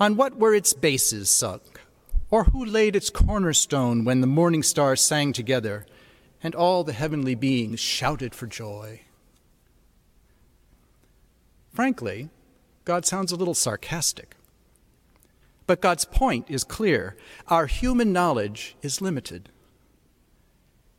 On 0.00 0.16
what 0.16 0.36
were 0.36 0.54
its 0.54 0.72
bases 0.72 1.30
sunk? 1.30 1.71
Or 2.32 2.44
who 2.44 2.64
laid 2.64 2.96
its 2.96 3.10
cornerstone 3.10 4.04
when 4.04 4.20
the 4.20 4.26
morning 4.26 4.64
stars 4.64 5.00
sang 5.00 5.32
together? 5.32 5.86
and 6.42 6.54
all 6.54 6.82
the 6.84 6.92
heavenly 6.92 7.34
beings 7.34 7.80
shouted 7.80 8.34
for 8.34 8.46
joy. 8.46 9.02
Frankly, 11.72 12.30
God 12.84 13.06
sounds 13.06 13.32
a 13.32 13.36
little 13.36 13.54
sarcastic. 13.54 14.36
But 15.66 15.80
God's 15.80 16.04
point 16.04 16.46
is 16.50 16.64
clear 16.64 17.16
our 17.46 17.66
human 17.66 18.12
knowledge 18.12 18.74
is 18.82 19.00
limited. 19.00 19.48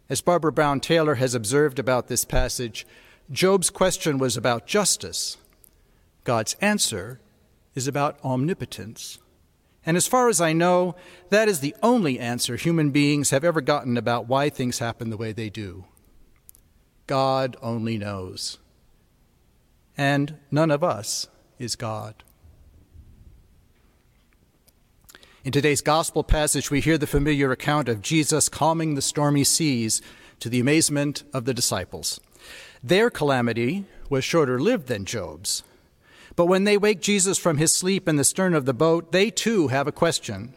As 0.09 0.21
Barbara 0.21 0.51
Brown 0.51 0.79
Taylor 0.79 1.15
has 1.15 1.35
observed 1.35 1.77
about 1.77 2.07
this 2.07 2.23
passage, 2.23 2.87
Job's 3.31 3.69
question 3.69 4.17
was 4.17 4.37
about 4.37 4.65
justice. 4.65 5.37
God's 6.23 6.55
answer 6.61 7.19
is 7.75 7.87
about 7.87 8.23
omnipotence. 8.23 9.19
And 9.85 9.97
as 9.97 10.07
far 10.07 10.29
as 10.29 10.39
I 10.39 10.53
know, 10.53 10.95
that 11.29 11.49
is 11.49 11.59
the 11.59 11.75
only 11.83 12.19
answer 12.19 12.55
human 12.55 12.91
beings 12.91 13.31
have 13.31 13.43
ever 13.43 13.61
gotten 13.61 13.97
about 13.97 14.27
why 14.27 14.49
things 14.49 14.79
happen 14.79 15.09
the 15.09 15.17
way 15.17 15.31
they 15.33 15.49
do. 15.49 15.85
God 17.05 17.57
only 17.61 17.97
knows. 17.97 18.59
And 19.97 20.37
none 20.49 20.71
of 20.71 20.83
us 20.83 21.27
is 21.59 21.75
God. 21.75 22.23
In 25.43 25.51
today's 25.51 25.81
gospel 25.81 26.23
passage, 26.23 26.71
we 26.71 26.79
hear 26.79 26.97
the 26.97 27.05
familiar 27.05 27.51
account 27.51 27.89
of 27.89 28.01
Jesus 28.01 28.47
calming 28.47 28.95
the 28.95 29.01
stormy 29.01 29.43
seas 29.43 30.01
to 30.39 30.47
the 30.47 30.61
amazement 30.61 31.23
of 31.33 31.43
the 31.43 31.53
disciples. 31.53 32.21
Their 32.81 33.09
calamity 33.09 33.85
was 34.09 34.23
shorter 34.23 34.59
lived 34.59 34.87
than 34.87 35.03
Job's. 35.03 35.63
But 36.35 36.47
when 36.47 36.63
they 36.63 36.77
wake 36.77 37.01
Jesus 37.01 37.37
from 37.37 37.57
his 37.57 37.73
sleep 37.73 38.07
in 38.07 38.15
the 38.15 38.23
stern 38.23 38.53
of 38.53 38.65
the 38.65 38.73
boat, 38.73 39.11
they 39.11 39.29
too 39.29 39.67
have 39.67 39.87
a 39.87 39.91
question 39.91 40.53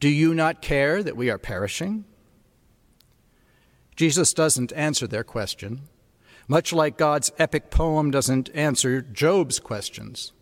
Do 0.00 0.08
you 0.08 0.34
not 0.34 0.62
care 0.62 1.02
that 1.02 1.16
we 1.16 1.30
are 1.30 1.38
perishing? 1.38 2.04
Jesus 3.96 4.32
doesn't 4.32 4.72
answer 4.74 5.06
their 5.06 5.24
question, 5.24 5.82
much 6.46 6.72
like 6.72 6.96
God's 6.96 7.32
epic 7.38 7.70
poem 7.70 8.10
doesn't 8.10 8.48
answer 8.54 9.02
Job's 9.02 9.58
questions. 9.58 10.32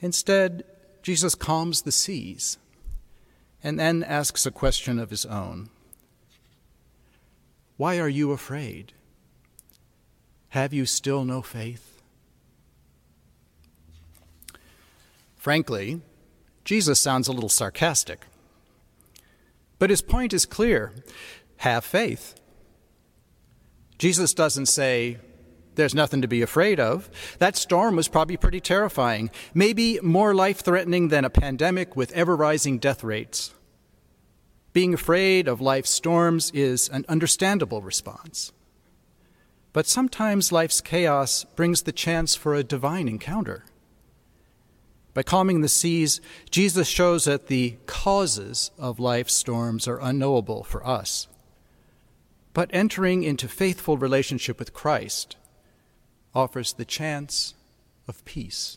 Instead, 0.00 0.64
Jesus 1.02 1.34
calms 1.34 1.82
the 1.82 1.92
seas 1.92 2.58
and 3.62 3.78
then 3.78 4.04
asks 4.04 4.46
a 4.46 4.50
question 4.50 4.98
of 4.98 5.10
his 5.10 5.26
own 5.26 5.68
Why 7.76 7.98
are 7.98 8.08
you 8.08 8.32
afraid? 8.32 8.92
Have 10.50 10.72
you 10.72 10.86
still 10.86 11.24
no 11.24 11.42
faith? 11.42 11.95
Frankly, 15.46 16.00
Jesus 16.64 16.98
sounds 16.98 17.28
a 17.28 17.32
little 17.32 17.48
sarcastic. 17.48 18.26
But 19.78 19.90
his 19.90 20.02
point 20.02 20.32
is 20.32 20.44
clear 20.44 20.92
have 21.58 21.84
faith. 21.84 22.34
Jesus 23.96 24.34
doesn't 24.34 24.66
say, 24.66 25.18
there's 25.76 25.94
nothing 25.94 26.20
to 26.20 26.26
be 26.26 26.42
afraid 26.42 26.80
of. 26.80 27.08
That 27.38 27.54
storm 27.54 27.94
was 27.94 28.08
probably 28.08 28.36
pretty 28.36 28.58
terrifying, 28.58 29.30
maybe 29.54 30.00
more 30.02 30.34
life 30.34 30.62
threatening 30.62 31.10
than 31.10 31.24
a 31.24 31.30
pandemic 31.30 31.94
with 31.94 32.10
ever 32.10 32.34
rising 32.34 32.78
death 32.78 33.04
rates. 33.04 33.54
Being 34.72 34.94
afraid 34.94 35.46
of 35.46 35.60
life's 35.60 35.90
storms 35.90 36.50
is 36.54 36.88
an 36.88 37.04
understandable 37.08 37.82
response. 37.82 38.50
But 39.72 39.86
sometimes 39.86 40.50
life's 40.50 40.80
chaos 40.80 41.44
brings 41.54 41.82
the 41.82 41.92
chance 41.92 42.34
for 42.34 42.56
a 42.56 42.64
divine 42.64 43.06
encounter. 43.06 43.62
By 45.16 45.22
calming 45.22 45.62
the 45.62 45.68
seas, 45.68 46.20
Jesus 46.50 46.86
shows 46.86 47.24
that 47.24 47.46
the 47.46 47.78
causes 47.86 48.70
of 48.76 49.00
life's 49.00 49.32
storms 49.32 49.88
are 49.88 49.98
unknowable 49.98 50.62
for 50.62 50.86
us. 50.86 51.26
But 52.52 52.68
entering 52.70 53.22
into 53.22 53.48
faithful 53.48 53.96
relationship 53.96 54.58
with 54.58 54.74
Christ 54.74 55.36
offers 56.34 56.74
the 56.74 56.84
chance 56.84 57.54
of 58.06 58.26
peace. 58.26 58.76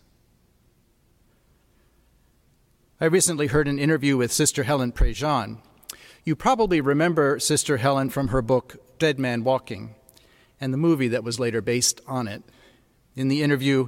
I 3.02 3.06
recently 3.08 3.47
heard 3.47 3.67
an 3.67 3.78
interview 3.78 4.15
with 4.15 4.32
Sister 4.32 4.63
Helen 4.63 4.93
Prejean. 4.93 5.58
You 6.23 6.38
probably 6.38 6.80
remember 6.80 7.38
Sister 7.39 7.75
Helen 7.75 8.10
from 8.10 8.30
her 8.30 8.41
book 8.41 8.78
Dead 8.97 9.19
Man 9.19 9.43
Walking 9.43 9.93
and 10.62 10.71
the 10.73 10.78
movie 10.78 11.10
that 11.10 11.25
was 11.25 11.38
later 11.38 11.60
based 11.60 11.99
on 12.08 12.30
it. 12.30 12.43
In 13.13 13.28
the 13.28 13.43
interview, 13.43 13.88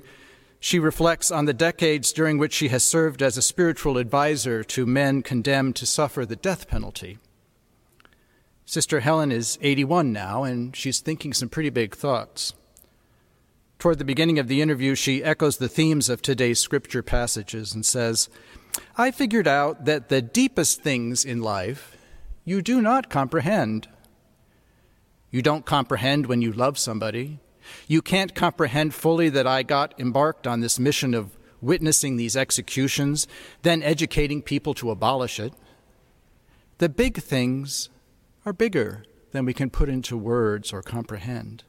she 0.63 0.77
reflects 0.77 1.31
on 1.31 1.45
the 1.45 1.55
decades 1.55 2.13
during 2.13 2.37
which 2.37 2.53
she 2.53 2.67
has 2.67 2.83
served 2.83 3.23
as 3.23 3.35
a 3.35 3.41
spiritual 3.41 3.97
advisor 3.97 4.63
to 4.63 4.85
men 4.85 5.23
condemned 5.23 5.75
to 5.75 5.87
suffer 5.87 6.23
the 6.23 6.35
death 6.35 6.67
penalty. 6.67 7.17
Sister 8.63 8.99
Helen 8.99 9.31
is 9.31 9.57
81 9.63 10.13
now, 10.13 10.43
and 10.43 10.75
she's 10.75 10.99
thinking 10.99 11.33
some 11.33 11.49
pretty 11.49 11.71
big 11.71 11.95
thoughts. 11.95 12.53
Toward 13.79 13.97
the 13.97 14.05
beginning 14.05 14.37
of 14.37 14.47
the 14.47 14.61
interview, 14.61 14.93
she 14.93 15.23
echoes 15.23 15.57
the 15.57 15.67
themes 15.67 16.09
of 16.09 16.21
today's 16.21 16.59
scripture 16.59 17.01
passages 17.01 17.73
and 17.73 17.83
says, 17.83 18.29
I 18.95 19.09
figured 19.09 19.47
out 19.47 19.85
that 19.85 20.09
the 20.09 20.21
deepest 20.21 20.81
things 20.81 21.25
in 21.25 21.41
life 21.41 21.97
you 22.45 22.61
do 22.61 22.83
not 22.83 23.09
comprehend. 23.09 23.87
You 25.31 25.41
don't 25.41 25.65
comprehend 25.65 26.27
when 26.27 26.43
you 26.43 26.53
love 26.53 26.77
somebody. 26.77 27.39
You 27.87 28.01
can't 28.01 28.35
comprehend 28.35 28.93
fully 28.93 29.29
that 29.29 29.47
I 29.47 29.63
got 29.63 29.93
embarked 29.99 30.47
on 30.47 30.59
this 30.61 30.79
mission 30.79 31.13
of 31.13 31.37
witnessing 31.61 32.17
these 32.17 32.35
executions, 32.35 33.27
then 33.61 33.83
educating 33.83 34.41
people 34.41 34.73
to 34.75 34.91
abolish 34.91 35.39
it. 35.39 35.53
The 36.79 36.89
big 36.89 37.17
things 37.21 37.89
are 38.45 38.53
bigger 38.53 39.03
than 39.31 39.45
we 39.45 39.53
can 39.53 39.69
put 39.69 39.89
into 39.89 40.17
words 40.17 40.73
or 40.73 40.81
comprehend. 40.81 41.63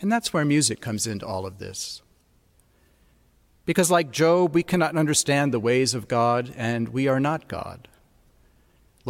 And 0.00 0.10
that's 0.10 0.32
where 0.32 0.44
music 0.44 0.80
comes 0.80 1.06
into 1.06 1.26
all 1.26 1.46
of 1.46 1.58
this. 1.58 2.02
Because, 3.66 3.90
like 3.90 4.10
Job, 4.10 4.54
we 4.54 4.62
cannot 4.62 4.96
understand 4.96 5.52
the 5.52 5.60
ways 5.60 5.94
of 5.94 6.08
God, 6.08 6.52
and 6.56 6.88
we 6.88 7.06
are 7.06 7.20
not 7.20 7.48
God. 7.48 7.88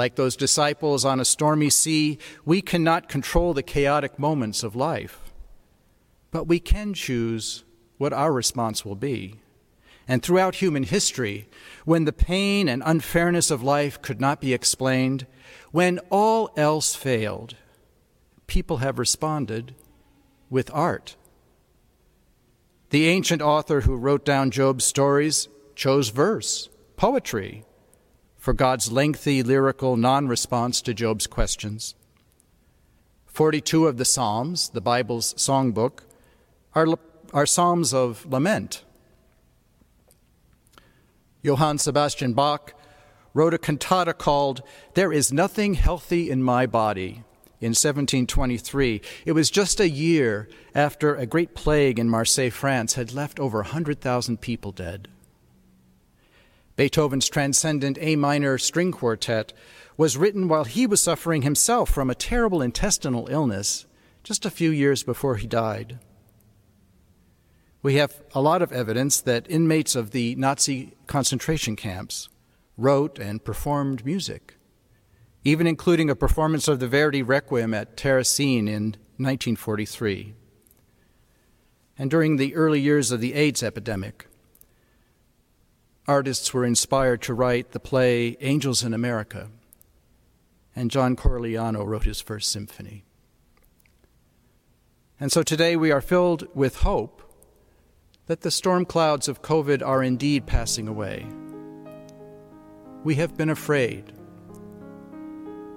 Like 0.00 0.14
those 0.14 0.34
disciples 0.34 1.04
on 1.04 1.20
a 1.20 1.26
stormy 1.26 1.68
sea, 1.68 2.16
we 2.46 2.62
cannot 2.62 3.10
control 3.10 3.52
the 3.52 3.62
chaotic 3.62 4.18
moments 4.18 4.62
of 4.62 4.74
life, 4.74 5.30
but 6.30 6.48
we 6.48 6.58
can 6.58 6.94
choose 6.94 7.64
what 7.98 8.14
our 8.14 8.32
response 8.32 8.82
will 8.82 8.94
be. 8.96 9.40
And 10.08 10.22
throughout 10.22 10.54
human 10.54 10.84
history, 10.84 11.50
when 11.84 12.06
the 12.06 12.14
pain 12.14 12.66
and 12.66 12.82
unfairness 12.86 13.50
of 13.50 13.62
life 13.62 14.00
could 14.00 14.22
not 14.22 14.40
be 14.40 14.54
explained, 14.54 15.26
when 15.70 15.98
all 16.08 16.48
else 16.56 16.94
failed, 16.94 17.56
people 18.46 18.78
have 18.78 18.98
responded 18.98 19.74
with 20.48 20.70
art. 20.72 21.14
The 22.88 23.06
ancient 23.06 23.42
author 23.42 23.82
who 23.82 23.96
wrote 23.96 24.24
down 24.24 24.50
Job's 24.50 24.86
stories 24.86 25.48
chose 25.74 26.08
verse, 26.08 26.70
poetry, 26.96 27.64
for 28.40 28.54
God's 28.54 28.90
lengthy 28.90 29.42
lyrical 29.42 29.96
non 29.96 30.26
response 30.26 30.80
to 30.82 30.94
Job's 30.94 31.28
questions. 31.28 31.94
42 33.26 33.86
of 33.86 33.98
the 33.98 34.04
Psalms, 34.04 34.70
the 34.70 34.80
Bible's 34.80 35.34
songbook, 35.34 36.00
are, 36.74 36.86
are 37.32 37.46
psalms 37.46 37.94
of 37.94 38.26
lament. 38.26 38.82
Johann 41.42 41.78
Sebastian 41.78 42.32
Bach 42.32 42.74
wrote 43.32 43.54
a 43.54 43.58
cantata 43.58 44.14
called 44.14 44.62
There 44.94 45.12
Is 45.12 45.32
Nothing 45.32 45.74
Healthy 45.74 46.30
in 46.30 46.42
My 46.42 46.66
Body 46.66 47.22
in 47.60 47.70
1723. 47.70 49.02
It 49.26 49.32
was 49.32 49.50
just 49.50 49.80
a 49.80 49.88
year 49.88 50.48
after 50.74 51.14
a 51.14 51.26
great 51.26 51.54
plague 51.54 51.98
in 51.98 52.08
Marseille, 52.08 52.50
France, 52.50 52.94
had 52.94 53.12
left 53.12 53.38
over 53.38 53.58
100,000 53.58 54.40
people 54.40 54.72
dead. 54.72 55.08
Beethoven's 56.80 57.28
transcendent 57.28 57.98
A 58.00 58.16
minor 58.16 58.56
string 58.56 58.90
quartet 58.90 59.52
was 59.98 60.16
written 60.16 60.48
while 60.48 60.64
he 60.64 60.86
was 60.86 61.02
suffering 61.02 61.42
himself 61.42 61.90
from 61.90 62.08
a 62.08 62.14
terrible 62.14 62.62
intestinal 62.62 63.28
illness 63.30 63.84
just 64.24 64.46
a 64.46 64.50
few 64.50 64.70
years 64.70 65.02
before 65.02 65.36
he 65.36 65.46
died. 65.46 65.98
We 67.82 67.96
have 67.96 68.22
a 68.34 68.40
lot 68.40 68.62
of 68.62 68.72
evidence 68.72 69.20
that 69.20 69.44
inmates 69.50 69.94
of 69.94 70.12
the 70.12 70.34
Nazi 70.36 70.94
concentration 71.06 71.76
camps 71.76 72.30
wrote 72.78 73.18
and 73.18 73.44
performed 73.44 74.06
music, 74.06 74.56
even 75.44 75.66
including 75.66 76.08
a 76.08 76.16
performance 76.16 76.66
of 76.66 76.80
the 76.80 76.88
Verdi 76.88 77.22
Requiem 77.22 77.74
at 77.74 77.94
Terezin 77.94 78.68
in 78.68 78.96
1943. 79.18 80.32
And 81.98 82.10
during 82.10 82.36
the 82.36 82.54
early 82.54 82.80
years 82.80 83.12
of 83.12 83.20
the 83.20 83.34
AIDS 83.34 83.62
epidemic, 83.62 84.29
artists 86.10 86.52
were 86.52 86.64
inspired 86.64 87.22
to 87.22 87.32
write 87.32 87.70
the 87.70 87.78
play 87.78 88.36
Angels 88.40 88.82
in 88.82 88.92
America, 88.92 89.48
and 90.74 90.90
John 90.90 91.14
Corigliano 91.14 91.86
wrote 91.86 92.02
his 92.02 92.20
first 92.20 92.50
symphony. 92.50 93.04
And 95.20 95.30
so 95.30 95.44
today 95.44 95.76
we 95.76 95.92
are 95.92 96.00
filled 96.00 96.48
with 96.52 96.78
hope 96.78 97.22
that 98.26 98.40
the 98.40 98.50
storm 98.50 98.86
clouds 98.86 99.28
of 99.28 99.42
COVID 99.42 99.86
are 99.86 100.02
indeed 100.02 100.46
passing 100.46 100.88
away. 100.88 101.28
We 103.04 103.14
have 103.14 103.36
been 103.36 103.50
afraid, 103.50 104.12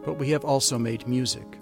but 0.04 0.18
we 0.18 0.32
have 0.32 0.44
also 0.44 0.80
made 0.80 1.08
music. 1.08 1.60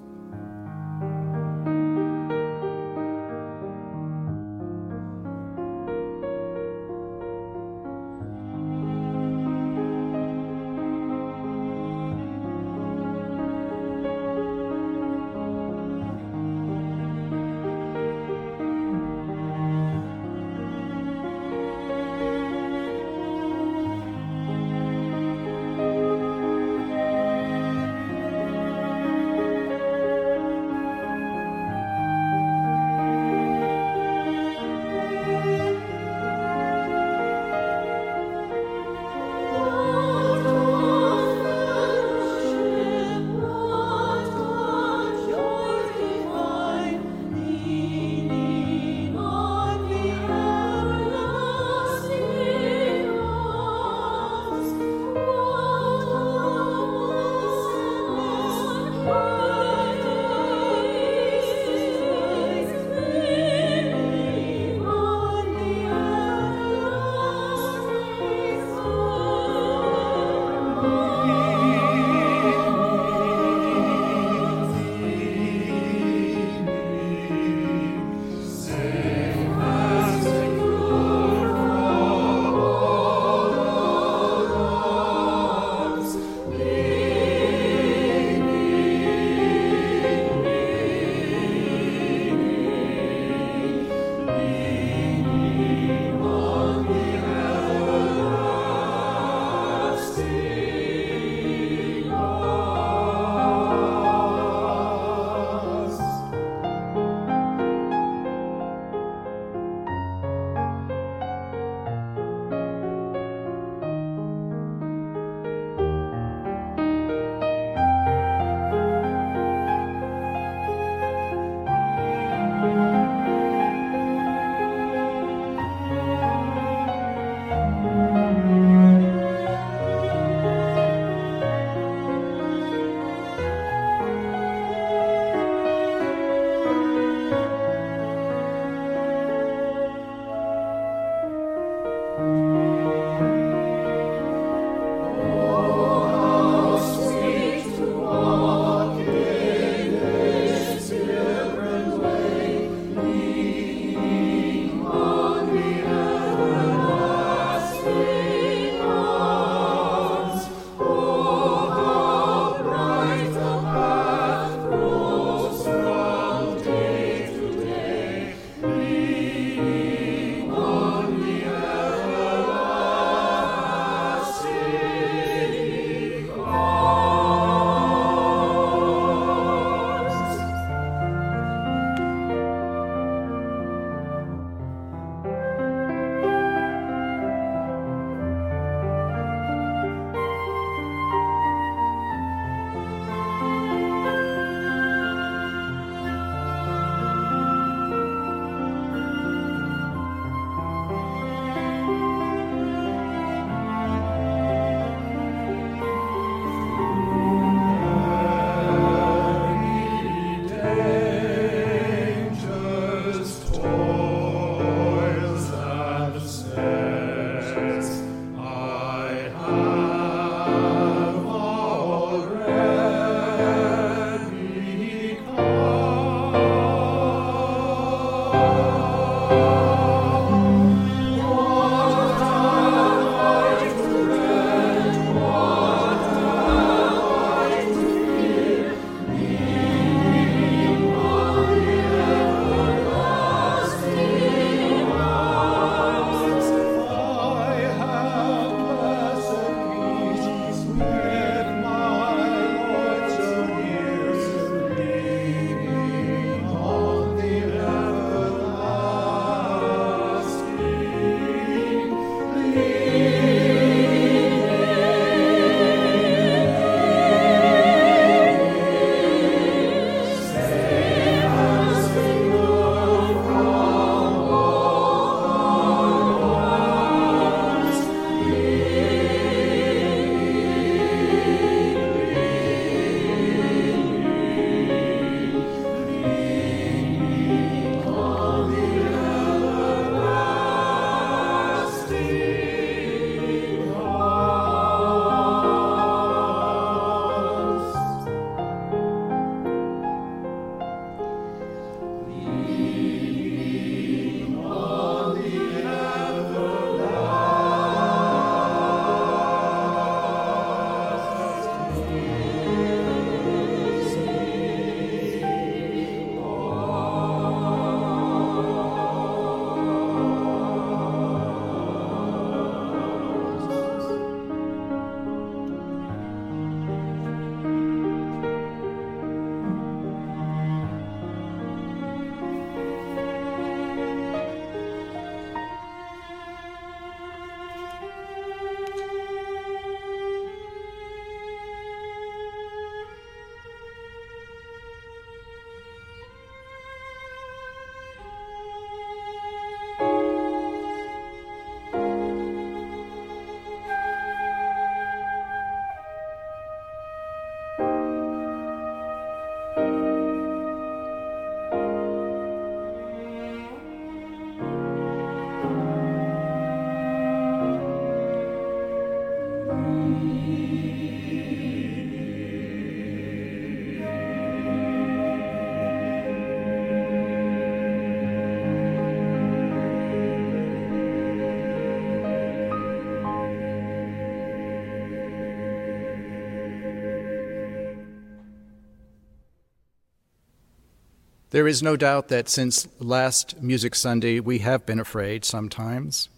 There 391.32 391.48
is 391.48 391.64
no 391.64 391.78
doubt 391.78 392.10
that 392.10 392.28
since 392.28 392.68
last 392.78 393.42
Music 393.42 393.74
Sunday, 393.74 394.20
we 394.20 394.40
have 394.40 394.66
been 394.66 394.82
afraid 394.82 395.24
sometimes. 395.24 396.10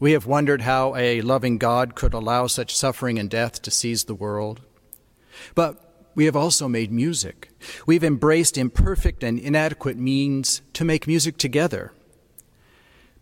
We 0.00 0.12
have 0.12 0.26
wondered 0.26 0.62
how 0.62 0.96
a 0.96 1.20
loving 1.20 1.58
God 1.58 1.94
could 1.94 2.12
allow 2.12 2.48
such 2.48 2.74
suffering 2.74 3.20
and 3.20 3.30
death 3.30 3.62
to 3.62 3.70
seize 3.70 4.04
the 4.04 4.16
world. 4.16 4.62
But 5.54 6.10
we 6.16 6.24
have 6.24 6.34
also 6.34 6.66
made 6.66 6.90
music. 6.90 7.50
We've 7.86 8.02
embraced 8.02 8.58
imperfect 8.58 9.22
and 9.22 9.38
inadequate 9.38 9.96
means 9.96 10.60
to 10.72 10.84
make 10.84 11.06
music 11.06 11.38
together. 11.38 11.92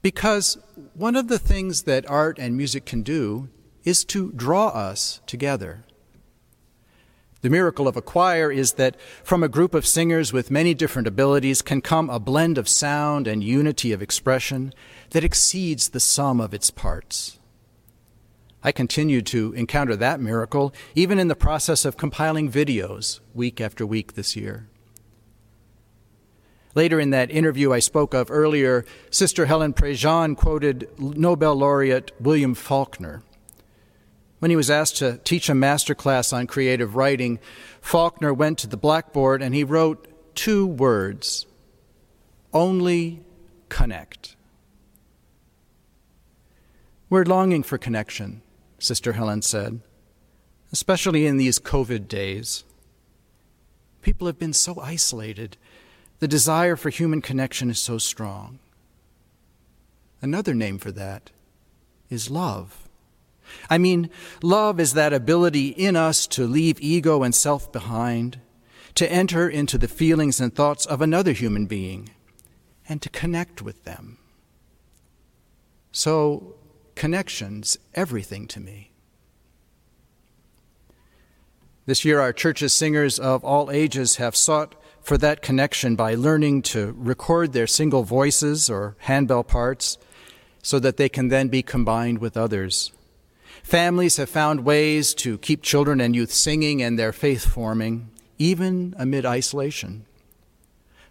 Because 0.00 0.56
one 0.94 1.16
of 1.16 1.28
the 1.28 1.38
things 1.38 1.82
that 1.82 2.08
art 2.08 2.38
and 2.38 2.56
music 2.56 2.86
can 2.86 3.02
do 3.02 3.50
is 3.84 4.06
to 4.06 4.32
draw 4.32 4.68
us 4.68 5.20
together. 5.26 5.84
The 7.46 7.50
miracle 7.50 7.86
of 7.86 7.96
a 7.96 8.02
choir 8.02 8.50
is 8.50 8.72
that 8.72 8.96
from 9.22 9.44
a 9.44 9.48
group 9.48 9.72
of 9.72 9.86
singers 9.86 10.32
with 10.32 10.50
many 10.50 10.74
different 10.74 11.06
abilities 11.06 11.62
can 11.62 11.80
come 11.80 12.10
a 12.10 12.18
blend 12.18 12.58
of 12.58 12.68
sound 12.68 13.28
and 13.28 13.40
unity 13.40 13.92
of 13.92 14.02
expression 14.02 14.74
that 15.10 15.22
exceeds 15.22 15.90
the 15.90 16.00
sum 16.00 16.40
of 16.40 16.52
its 16.52 16.72
parts. 16.72 17.38
I 18.64 18.72
continue 18.72 19.22
to 19.22 19.52
encounter 19.52 19.94
that 19.94 20.18
miracle 20.18 20.74
even 20.96 21.20
in 21.20 21.28
the 21.28 21.36
process 21.36 21.84
of 21.84 21.96
compiling 21.96 22.50
videos 22.50 23.20
week 23.32 23.60
after 23.60 23.86
week 23.86 24.14
this 24.14 24.34
year. 24.34 24.66
Later 26.74 26.98
in 26.98 27.10
that 27.10 27.30
interview 27.30 27.72
I 27.72 27.78
spoke 27.78 28.12
of 28.12 28.28
earlier, 28.28 28.84
Sister 29.08 29.46
Helen 29.46 29.72
Prejean 29.72 30.36
quoted 30.36 30.88
Nobel 30.98 31.54
laureate 31.54 32.10
William 32.18 32.56
Faulkner. 32.56 33.22
When 34.38 34.50
he 34.50 34.56
was 34.56 34.70
asked 34.70 34.96
to 34.98 35.18
teach 35.24 35.48
a 35.48 35.54
master 35.54 35.94
class 35.94 36.32
on 36.32 36.46
creative 36.46 36.94
writing, 36.94 37.38
Faulkner 37.80 38.34
went 38.34 38.58
to 38.58 38.66
the 38.66 38.76
blackboard 38.76 39.42
and 39.42 39.54
he 39.54 39.64
wrote 39.64 40.06
two 40.34 40.66
words 40.66 41.46
only 42.52 43.20
connect. 43.68 44.36
We're 47.08 47.24
longing 47.24 47.62
for 47.62 47.78
connection, 47.78 48.42
Sister 48.78 49.12
Helen 49.12 49.42
said, 49.42 49.80
especially 50.72 51.26
in 51.26 51.36
these 51.36 51.58
COVID 51.58 52.08
days. 52.08 52.64
People 54.02 54.26
have 54.26 54.38
been 54.38 54.52
so 54.52 54.80
isolated. 54.80 55.56
The 56.18 56.28
desire 56.28 56.76
for 56.76 56.90
human 56.90 57.20
connection 57.20 57.70
is 57.70 57.78
so 57.78 57.98
strong. 57.98 58.58
Another 60.22 60.54
name 60.54 60.78
for 60.78 60.90
that 60.92 61.30
is 62.08 62.30
love. 62.30 62.85
I 63.68 63.78
mean, 63.78 64.10
love 64.42 64.80
is 64.80 64.94
that 64.94 65.12
ability 65.12 65.68
in 65.68 65.96
us 65.96 66.26
to 66.28 66.46
leave 66.46 66.80
ego 66.80 67.22
and 67.22 67.34
self 67.34 67.70
behind, 67.72 68.40
to 68.94 69.10
enter 69.10 69.48
into 69.48 69.78
the 69.78 69.88
feelings 69.88 70.40
and 70.40 70.54
thoughts 70.54 70.86
of 70.86 71.00
another 71.00 71.32
human 71.32 71.66
being, 71.66 72.10
and 72.88 73.02
to 73.02 73.08
connect 73.08 73.62
with 73.62 73.84
them. 73.84 74.18
So, 75.92 76.54
connection's 76.94 77.78
everything 77.94 78.46
to 78.48 78.60
me. 78.60 78.92
This 81.86 82.04
year, 82.04 82.20
our 82.20 82.32
church's 82.32 82.74
singers 82.74 83.18
of 83.18 83.44
all 83.44 83.70
ages 83.70 84.16
have 84.16 84.34
sought 84.34 84.74
for 85.00 85.16
that 85.18 85.40
connection 85.40 85.94
by 85.94 86.16
learning 86.16 86.62
to 86.62 86.92
record 86.98 87.52
their 87.52 87.68
single 87.68 88.02
voices 88.02 88.68
or 88.68 88.96
handbell 89.00 89.44
parts 89.44 89.98
so 90.62 90.80
that 90.80 90.96
they 90.96 91.08
can 91.08 91.28
then 91.28 91.46
be 91.46 91.62
combined 91.62 92.18
with 92.18 92.36
others. 92.36 92.90
Families 93.66 94.16
have 94.16 94.30
found 94.30 94.64
ways 94.64 95.12
to 95.14 95.38
keep 95.38 95.60
children 95.60 96.00
and 96.00 96.14
youth 96.14 96.30
singing 96.30 96.80
and 96.80 96.96
their 96.96 97.12
faith 97.12 97.44
forming, 97.44 98.12
even 98.38 98.94
amid 98.96 99.26
isolation. 99.26 100.06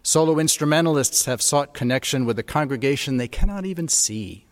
Solo 0.02 0.38
instrumentalists 0.38 1.26
have 1.26 1.42
sought 1.42 1.74
connection 1.74 2.24
with 2.24 2.38
a 2.38 2.42
congregation 2.42 3.18
they 3.18 3.28
cannot 3.28 3.66
even 3.66 3.88
see. 3.88 4.46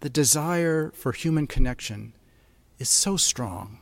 The 0.00 0.10
desire 0.10 0.90
for 0.94 1.12
human 1.12 1.46
connection 1.46 2.12
is 2.78 2.90
so 2.90 3.16
strong, 3.16 3.78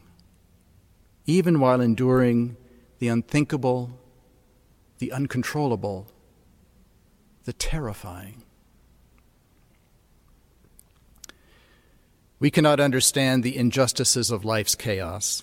even 1.26 1.58
while 1.58 1.80
enduring 1.80 2.56
the 3.00 3.08
unthinkable 3.08 3.90
the 4.98 5.10
uncontrollable, 5.10 6.06
the 7.42 7.52
terrifying. 7.52 8.44
We 12.40 12.50
cannot 12.50 12.78
understand 12.78 13.42
the 13.42 13.56
injustices 13.56 14.30
of 14.30 14.44
life's 14.44 14.76
chaos, 14.76 15.42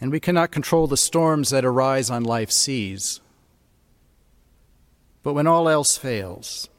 and 0.00 0.10
we 0.10 0.20
cannot 0.20 0.50
control 0.50 0.86
the 0.86 0.96
storms 0.96 1.50
that 1.50 1.64
arise 1.64 2.08
on 2.08 2.24
life's 2.24 2.56
seas. 2.56 3.20
But 5.22 5.34
when 5.34 5.46
all 5.46 5.68
else 5.68 5.98
fails, 5.98 6.70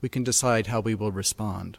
we 0.00 0.08
can 0.08 0.24
decide 0.24 0.68
how 0.68 0.80
we 0.80 0.94
will 0.94 1.12
respond. 1.12 1.76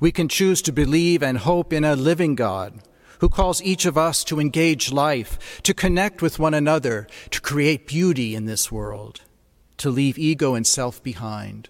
We 0.00 0.10
can 0.10 0.28
choose 0.28 0.62
to 0.62 0.72
believe 0.72 1.22
and 1.22 1.38
hope 1.38 1.72
in 1.72 1.84
a 1.84 1.94
living 1.94 2.34
God 2.34 2.80
who 3.18 3.28
calls 3.28 3.62
each 3.62 3.84
of 3.84 3.98
us 3.98 4.24
to 4.24 4.40
engage 4.40 4.90
life, 4.90 5.62
to 5.62 5.74
connect 5.74 6.22
with 6.22 6.38
one 6.38 6.54
another, 6.54 7.06
to 7.30 7.40
create 7.40 7.86
beauty 7.86 8.34
in 8.34 8.46
this 8.46 8.72
world, 8.72 9.20
to 9.76 9.90
leave 9.90 10.18
ego 10.18 10.54
and 10.54 10.66
self 10.66 11.02
behind, 11.02 11.68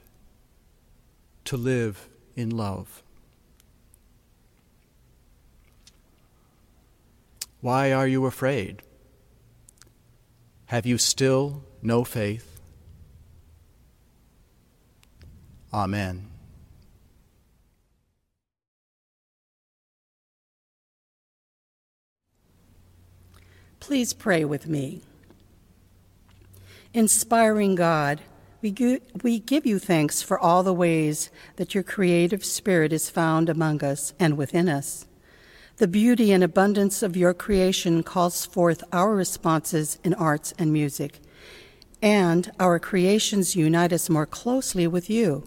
to 1.44 1.56
live 1.56 2.08
in 2.36 2.50
love. 2.50 3.02
Why 7.60 7.92
are 7.92 8.06
you 8.06 8.26
afraid? 8.26 8.82
Have 10.66 10.86
you 10.86 10.98
still 10.98 11.64
no 11.82 12.04
faith? 12.04 12.60
Amen. 15.72 16.28
Please 23.80 24.12
pray 24.12 24.44
with 24.44 24.66
me. 24.66 25.02
Inspiring 26.94 27.74
God, 27.74 28.20
we, 28.64 29.00
we 29.22 29.40
give 29.40 29.66
you 29.66 29.78
thanks 29.78 30.22
for 30.22 30.38
all 30.38 30.62
the 30.62 30.72
ways 30.72 31.30
that 31.56 31.74
your 31.74 31.84
creative 31.84 32.42
spirit 32.42 32.94
is 32.94 33.10
found 33.10 33.50
among 33.50 33.84
us 33.84 34.14
and 34.18 34.38
within 34.38 34.70
us. 34.70 35.06
The 35.76 35.86
beauty 35.86 36.32
and 36.32 36.42
abundance 36.42 37.02
of 37.02 37.14
your 37.14 37.34
creation 37.34 38.02
calls 38.02 38.46
forth 38.46 38.82
our 38.90 39.14
responses 39.14 39.98
in 40.02 40.14
arts 40.14 40.54
and 40.58 40.72
music, 40.72 41.20
and 42.00 42.50
our 42.58 42.78
creations 42.78 43.54
unite 43.54 43.92
us 43.92 44.08
more 44.08 44.24
closely 44.24 44.86
with 44.86 45.10
you. 45.10 45.46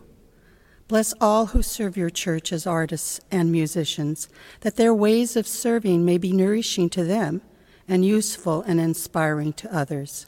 Bless 0.88 1.16
all 1.20 1.48
who 1.48 1.64
serve 1.64 1.98
your 1.98 2.12
church 2.12 2.54
as 2.54 2.68
artists 2.68 3.20
and 3.32 3.52
musicians, 3.52 4.30
that 4.62 4.76
their 4.76 4.94
ways 4.94 5.36
of 5.36 5.48
serving 5.48 6.06
may 6.06 6.20
be 6.20 6.32
nourishing 6.32 6.88
to 6.92 7.04
them 7.04 7.42
and 7.88 8.06
useful 8.06 8.62
and 8.62 8.80
inspiring 8.80 9.54
to 9.54 9.76
others. 9.76 10.28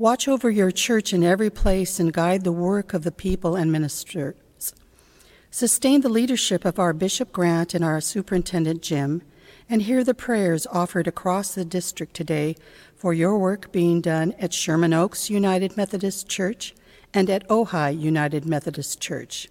Watch 0.00 0.28
over 0.28 0.48
your 0.48 0.70
church 0.70 1.12
in 1.12 1.24
every 1.24 1.50
place 1.50 1.98
and 1.98 2.12
guide 2.12 2.44
the 2.44 2.52
work 2.52 2.94
of 2.94 3.02
the 3.02 3.10
people 3.10 3.56
and 3.56 3.72
ministers. 3.72 4.36
Sustain 5.50 6.02
the 6.02 6.08
leadership 6.08 6.64
of 6.64 6.78
our 6.78 6.92
Bishop 6.92 7.32
Grant 7.32 7.74
and 7.74 7.84
our 7.84 8.00
Superintendent 8.00 8.80
Jim, 8.80 9.22
and 9.68 9.82
hear 9.82 10.04
the 10.04 10.14
prayers 10.14 10.68
offered 10.68 11.08
across 11.08 11.52
the 11.52 11.64
district 11.64 12.14
today 12.14 12.54
for 12.94 13.12
your 13.12 13.36
work 13.36 13.72
being 13.72 14.00
done 14.00 14.36
at 14.38 14.52
Sherman 14.52 14.94
Oaks 14.94 15.30
United 15.30 15.76
Methodist 15.76 16.28
Church 16.28 16.76
and 17.12 17.28
at 17.28 17.48
Ojai 17.48 17.98
United 17.98 18.46
Methodist 18.46 19.00
Church. 19.00 19.48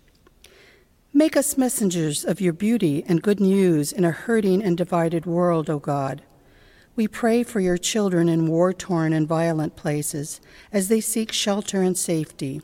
Make 1.11 1.35
us 1.35 1.57
messengers 1.57 2.23
of 2.23 2.39
your 2.39 2.53
beauty 2.53 3.03
and 3.05 3.21
good 3.21 3.41
news 3.41 3.91
in 3.91 4.05
a 4.05 4.11
hurting 4.11 4.63
and 4.63 4.77
divided 4.77 5.25
world, 5.25 5.69
O 5.69 5.77
God. 5.77 6.21
We 6.97 7.07
pray 7.07 7.43
for 7.43 7.59
your 7.59 7.77
children 7.77 8.27
in 8.27 8.47
war 8.47 8.73
torn 8.73 9.13
and 9.13 9.27
violent 9.27 9.75
places 9.75 10.41
as 10.73 10.87
they 10.87 10.99
seek 10.99 11.31
shelter 11.31 11.83
and 11.83 11.95
safety. 11.95 12.59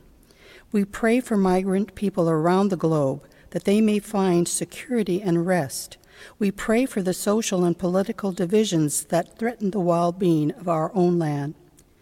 We 0.72 0.86
pray 0.86 1.20
for 1.20 1.38
migrant 1.38 1.94
people 1.94 2.28
around 2.28 2.70
the 2.70 2.76
globe 2.76 3.28
that 3.52 3.66
they 3.66 3.80
may 3.80 4.00
find 4.00 4.48
security 4.48 5.22
and 5.22 5.46
rest. 5.46 5.98
We 6.40 6.50
pray 6.50 6.88
for 6.88 7.04
the 7.04 7.14
social 7.14 7.64
and 7.64 7.78
political 7.78 8.32
divisions 8.32 9.04
that 9.06 9.38
threaten 9.38 9.70
the 9.70 9.80
well 9.80 10.12
being 10.12 10.52
of 10.54 10.68
our 10.68 10.92
own 10.96 11.20
land. 11.20 11.54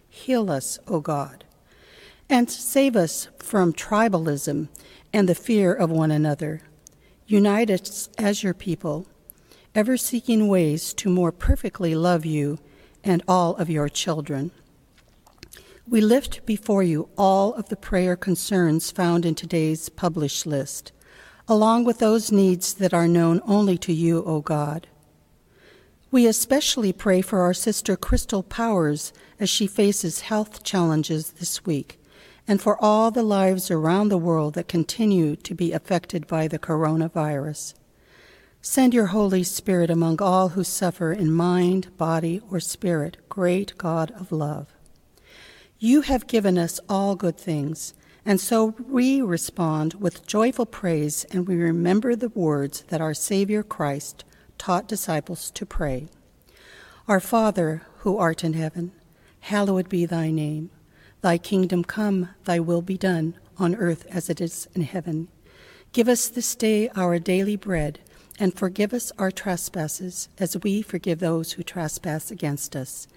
Heal 0.08 0.50
us, 0.50 0.80
O 0.88 1.02
God, 1.02 1.44
and 2.30 2.50
save 2.50 2.96
us 2.96 3.28
from 3.40 3.74
tribalism 3.74 4.70
and 5.12 5.28
the 5.28 5.36
fear 5.36 5.74
of 5.74 5.92
one 5.92 6.12
another. 6.12 6.62
Unite 7.28 7.70
us 7.70 8.08
as 8.18 8.42
your 8.42 8.54
people 8.54 9.06
ever 9.74 9.96
seeking 9.96 10.50
ways 10.50 10.94
to 10.94 11.10
more 11.10 11.32
perfectly 11.32 11.96
love 11.96 12.26
you 12.26 12.60
and 13.04 13.24
all 13.28 13.56
of 13.56 13.70
your 13.70 13.88
children. 13.88 14.52
We 15.88 16.02
lift 16.02 16.46
before 16.46 16.84
you 16.84 17.10
all 17.18 17.54
of 17.54 17.70
the 17.70 17.78
prayer 17.78 18.16
concerns 18.16 18.92
found 18.92 19.26
in 19.26 19.34
today's 19.34 19.90
published 19.90 20.46
list, 20.46 20.92
along 21.48 21.86
with 21.86 22.00
those 22.00 22.32
needs 22.32 22.74
that 22.76 22.94
are 22.94 23.08
known 23.08 23.42
only 23.46 23.78
to 23.80 23.94
you, 23.94 24.24
O 24.26 24.42
God. 24.42 24.88
We 26.12 26.28
especially 26.28 26.92
pray 26.92 27.22
for 27.22 27.40
our 27.40 27.54
sister 27.54 27.96
Crystal 27.96 28.44
Powers 28.44 29.14
as 29.40 29.50
she 29.50 29.68
faces 29.68 30.22
health 30.22 30.64
challenges 30.64 31.32
this 31.32 31.66
week, 31.66 31.98
and 32.46 32.62
for 32.62 32.78
all 32.84 33.10
the 33.10 33.24
lives 33.24 33.72
around 33.72 34.10
the 34.10 34.18
world 34.18 34.54
that 34.56 34.68
continue 34.68 35.38
to 35.38 35.56
be 35.56 35.72
affected 35.72 36.28
by 36.28 36.50
the 36.50 36.60
coronavirus. 36.60 37.74
Send 38.64 38.94
your 38.94 39.08
Holy 39.08 39.42
Spirit 39.42 39.90
among 39.90 40.22
all 40.22 40.50
who 40.50 40.64
suffer 40.64 41.12
in 41.12 41.32
mind, 41.32 41.98
body, 41.98 42.40
or 42.52 42.60
spirit, 42.60 43.18
great 43.28 43.76
God 43.76 44.12
of 44.12 44.32
love. 44.32 44.72
You 45.80 46.02
have 46.02 46.28
given 46.28 46.60
us 46.60 46.80
all 46.88 47.16
good 47.16 47.38
things, 47.38 47.96
and 48.24 48.40
so 48.40 48.76
we 48.88 49.20
respond 49.20 49.96
with 49.96 50.28
joyful 50.28 50.68
praise 50.68 51.26
and 51.32 51.48
we 51.48 51.56
remember 51.56 52.16
the 52.16 52.30
words 52.30 52.84
that 52.90 53.02
our 53.02 53.16
Savior 53.16 53.64
Christ 53.64 54.24
taught 54.60 54.88
disciples 54.88 55.50
to 55.50 55.66
pray. 55.66 56.08
Our 57.08 57.20
Father, 57.20 57.82
who 58.02 58.20
art 58.20 58.44
in 58.44 58.54
heaven, 58.54 58.92
hallowed 59.40 59.90
be 59.90 60.06
thy 60.06 60.30
name. 60.30 60.70
Thy 61.22 61.40
kingdom 61.40 61.84
come, 61.84 62.30
thy 62.46 62.60
will 62.60 62.84
be 62.84 62.96
done, 62.96 63.34
on 63.58 63.74
earth 63.74 64.06
as 64.12 64.30
it 64.30 64.40
is 64.40 64.68
in 64.76 64.84
heaven. 64.84 65.30
Give 65.94 66.08
us 66.08 66.28
this 66.28 66.54
day 66.56 66.90
our 66.90 67.18
daily 67.18 67.56
bread, 67.56 68.00
and 68.42 68.58
forgive 68.58 68.92
us 68.92 69.12
our 69.20 69.30
trespasses, 69.30 70.28
as 70.40 70.58
we 70.64 70.82
forgive 70.82 71.20
those 71.20 71.52
who 71.52 71.62
trespass 71.62 72.32
against 72.32 72.76
us. 72.76 73.08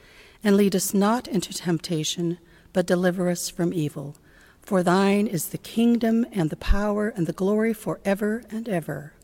And 0.44 0.54
lead 0.54 0.76
us 0.76 0.92
not 0.92 1.26
into 1.26 1.54
temptation, 1.54 2.36
but 2.74 2.84
deliver 2.84 3.30
us 3.30 3.48
from 3.48 3.72
evil. 3.72 4.16
For 4.60 4.82
thine 4.82 5.26
is 5.26 5.48
the 5.48 5.56
kingdom, 5.56 6.26
and 6.30 6.50
the 6.50 6.56
power, 6.56 7.08
and 7.08 7.26
the 7.26 7.32
glory 7.32 7.72
forever 7.72 8.44
and 8.50 8.68
ever. 8.68 9.14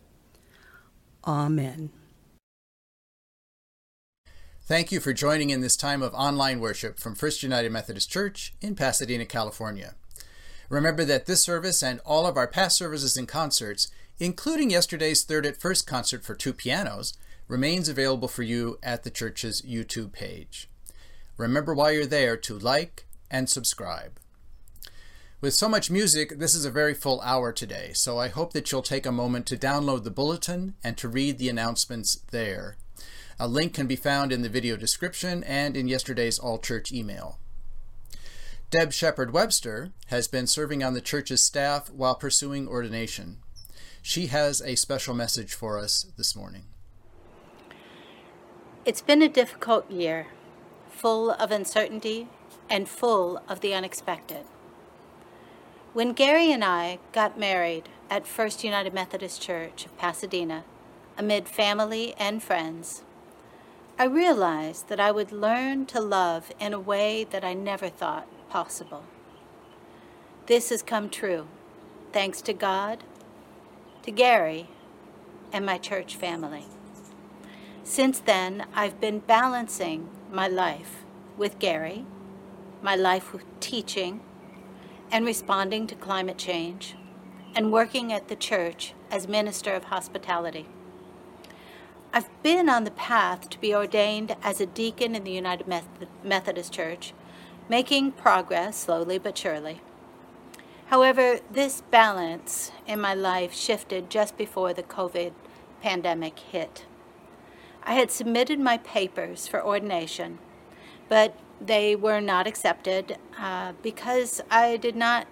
Amen. 1.27 1.91
Thank 4.63 4.91
you 4.91 5.01
for 5.01 5.13
joining 5.13 5.51
in 5.51 5.61
this 5.61 5.77
time 5.77 6.01
of 6.01 6.15
online 6.15 6.61
worship 6.61 6.99
from 6.99 7.15
First 7.15 7.43
United 7.43 7.73
Methodist 7.73 8.11
Church 8.11 8.55
in 8.63 8.75
Pasadena, 8.75 9.27
California. 9.27 9.97
Remember 10.71 11.05
that 11.05 11.27
this 11.27 11.43
service 11.43 11.83
and 11.83 12.01
all 12.07 12.27
of 12.27 12.39
our 12.39 12.47
past 12.47 12.79
services 12.79 13.19
and 13.19 13.29
concerts, 13.29 13.91
including 14.21 14.71
yesterday's 14.71 15.25
Third 15.25 15.47
at 15.47 15.57
First 15.57 15.87
concert 15.87 16.23
for 16.23 16.35
two 16.35 16.53
pianos, 16.53 17.15
remains 17.49 17.89
available 17.89 18.29
for 18.29 18.43
you 18.43 18.79
at 18.83 19.03
the 19.03 19.11
church's 19.11 19.63
YouTube 19.63 20.13
page. 20.13 20.69
Remember 21.37 21.75
while 21.75 21.91
you're 21.91 22.07
there 22.07 22.37
to 22.37 22.59
like 22.59 23.07
and 23.31 23.49
subscribe. 23.49 24.21
With 25.41 25.55
so 25.55 25.71
much 25.71 25.91
music, 25.91 26.39
this 26.39 26.55
is 26.55 26.67
a 26.67 26.71
very 26.71 26.93
full 26.93 27.19
hour 27.23 27.51
today, 27.51 27.93
so 27.95 28.19
I 28.19 28.29
hope 28.29 28.53
that 28.53 28.71
you'll 28.71 28.83
take 28.83 29.07
a 29.07 29.13
moment 29.13 29.47
to 29.47 29.57
download 29.57 30.05
the 30.05 30.11
bulletin 30.11 30.75
and 30.85 30.99
to 30.99 31.09
read 31.09 31.39
the 31.39 31.49
announcements 31.49 32.21
there. 32.31 32.77
A 33.39 33.49
link 33.49 33.73
can 33.73 33.87
be 33.87 33.97
found 33.97 34.33
in 34.33 34.43
the 34.43 34.51
video 34.51 34.77
description 34.77 35.43
and 35.45 35.79
in 35.79 35.89
yesterday's 35.89 36.39
All 36.39 36.59
Church 36.59 36.93
email. 36.93 37.39
Deb 38.71 38.93
Shepard 38.93 39.33
Webster 39.33 39.93
has 40.09 40.29
been 40.29 40.47
serving 40.47 40.85
on 40.85 40.93
the 40.93 41.01
church's 41.01 41.43
staff 41.43 41.91
while 41.91 42.15
pursuing 42.15 42.69
ordination. 42.69 43.39
She 44.03 44.27
has 44.27 44.63
a 44.63 44.77
special 44.77 45.15
message 45.15 45.55
for 45.55 45.79
us 45.79 46.07
this 46.17 46.35
morning. 46.35 46.65
It's 48.85 49.03
been 49.03 49.21
a 49.21 49.29
difficult 49.29 49.91
year, 49.91 50.29
full 50.89 51.31
of 51.31 51.51
uncertainty 51.51 52.29
and 52.69 52.89
full 52.89 53.43
of 53.47 53.61
the 53.61 53.75
unexpected. 53.75 54.45
When 55.93 56.13
Gary 56.13 56.51
and 56.51 56.65
I 56.65 56.99
got 57.13 57.39
married 57.39 57.89
at 58.09 58.27
First 58.27 58.65
United 58.65 58.95
Methodist 58.95 59.43
Church 59.43 59.85
of 59.85 59.97
Pasadena, 59.99 60.65
amid 61.19 61.49
family 61.49 62.15
and 62.17 62.43
friends, 62.43 63.03
I 63.99 64.05
realized 64.05 64.89
that 64.89 64.99
I 65.01 65.11
would 65.11 65.31
learn 65.31 65.85
to 65.87 66.01
love 66.01 66.53
in 66.59 66.73
a 66.73 66.81
way 66.81 67.25
that 67.25 67.45
I 67.45 67.53
never 67.53 67.91
thought 67.91 68.27
possible. 68.49 69.05
This 70.47 70.71
has 70.71 70.83
come 70.83 71.11
true, 71.11 71.49
thanks 72.13 72.41
to 72.43 72.55
God, 72.55 73.05
to 74.03 74.11
Gary, 74.11 74.69
and 75.53 75.67
my 75.67 75.79
church 75.79 76.17
family. 76.17 76.65
Since 77.85 78.21
then, 78.21 78.67
I've 78.75 79.01
been 79.01 79.19
balancing 79.19 80.09
my 80.31 80.47
life 80.49 81.05
with 81.37 81.59
Gary, 81.59 82.05
my 82.83 82.95
life 82.95 83.33
with 83.33 83.45
teaching, 83.61 84.21
and 85.11 85.27
responding 85.27 85.87
to 85.89 85.95
climate 85.95 86.39
change, 86.39 86.95
and 87.55 87.73
working 87.73 88.13
at 88.13 88.29
the 88.29 88.37
church 88.37 88.95
as 89.11 89.27
minister 89.27 89.75
of 89.75 89.85
hospitality. 89.85 90.67
I've 92.13 92.31
been 92.43 92.69
on 92.69 92.85
the 92.85 92.91
path 92.91 93.51
to 93.51 93.61
be 93.61 93.75
ordained 93.75 94.37
as 94.43 94.61
a 94.61 94.67
deacon 94.67 95.15
in 95.15 95.25
the 95.25 95.33
United 95.33 95.67
Methodist 96.25 96.73
Church, 96.73 97.13
making 97.69 98.13
progress 98.13 98.77
slowly 98.77 99.19
but 99.19 99.37
surely. 99.37 99.81
However, 100.91 101.39
this 101.49 101.85
balance 101.93 102.73
in 102.85 103.01
my 103.01 103.15
life 103.15 103.55
shifted 103.55 104.11
just 104.11 104.37
before 104.37 104.73
the 104.73 104.83
COVID 104.83 105.31
pandemic 105.81 106.37
hit. 106.41 106.85
I 107.85 107.95
had 107.95 108.11
submitted 108.11 108.59
my 108.59 108.79
papers 108.79 109.47
for 109.47 109.65
ordination, 109.65 110.41
but 111.09 111.37
they 111.61 111.95
were 111.95 112.21
not 112.21 112.49
accepted 112.49 113.19
uh, 113.39 113.75
because 113.83 114.41
I 114.51 114.77
did 114.79 114.97
not 114.97 115.29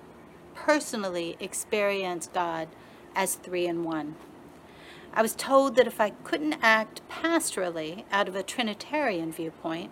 personally 0.54 1.36
experience 1.40 2.30
God 2.32 2.68
as 3.16 3.34
three 3.34 3.66
in 3.66 3.82
one. 3.82 4.14
I 5.12 5.22
was 5.22 5.34
told 5.34 5.74
that 5.74 5.88
if 5.88 6.00
I 6.00 6.10
couldn't 6.10 6.60
act 6.62 7.00
pastorally 7.10 8.04
out 8.12 8.28
of 8.28 8.36
a 8.36 8.44
Trinitarian 8.44 9.32
viewpoint, 9.32 9.90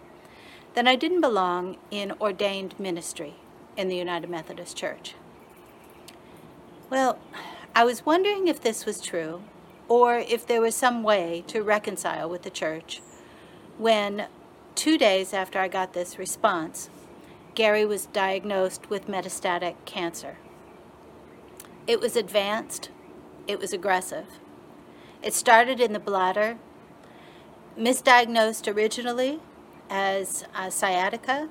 then 0.74 0.86
I 0.86 0.94
didn't 0.94 1.22
belong 1.22 1.78
in 1.90 2.12
ordained 2.20 2.78
ministry 2.78 3.34
in 3.76 3.88
the 3.88 3.96
United 3.96 4.30
Methodist 4.30 4.76
Church. 4.76 5.16
Well, 6.89 7.18
I 7.74 7.84
was 7.84 8.07
wondering 8.07 8.47
if 8.47 8.61
this 8.61 8.87
was 8.87 9.01
true 9.01 9.43
or 9.89 10.18
if 10.18 10.47
there 10.47 10.61
was 10.61 10.76
some 10.76 11.03
way 11.03 11.43
to 11.49 11.62
reconcile 11.62 12.30
with 12.30 12.43
the 12.43 12.51
church 12.51 13.03
when, 13.76 14.26
two 14.76 14.97
days 14.97 15.34
after 15.34 15.59
I 15.59 15.66
got 15.66 15.95
this 15.95 16.16
response, 16.16 16.89
Gary 17.57 17.84
was 17.84 18.07
diagnosed 18.07 18.89
with 18.89 19.09
metastatic 19.09 19.74
cancer. 19.84 20.39
It 21.89 22.01
was 22.01 22.14
advanced, 22.14 22.91
it 23.49 23.59
was 23.59 23.72
aggressive. 23.72 24.26
It 25.22 25.34
started 25.34 25.80
in 25.80 25.93
the 25.93 25.99
bladder, 25.99 26.57
misdiagnosed 27.76 28.72
originally 28.72 29.41
as 29.91 30.45
uh, 30.55 30.70
sciatica, 30.70 31.49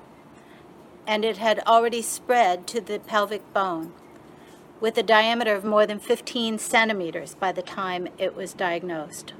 and 1.06 1.26
it 1.26 1.36
had 1.36 1.62
already 1.66 2.00
spread 2.00 2.66
to 2.68 2.80
the 2.80 2.98
pelvic 2.98 3.52
bone 3.52 3.92
with 4.80 4.98
a 4.98 5.02
diameter 5.02 5.54
of 5.54 5.64
more 5.64 5.86
than 5.86 5.98
15 5.98 6.58
centimeters 6.58 7.34
by 7.34 7.52
the 7.52 7.62
time 7.62 8.08
it 8.18 8.34
was 8.36 8.52
diagnosed. 8.52 9.32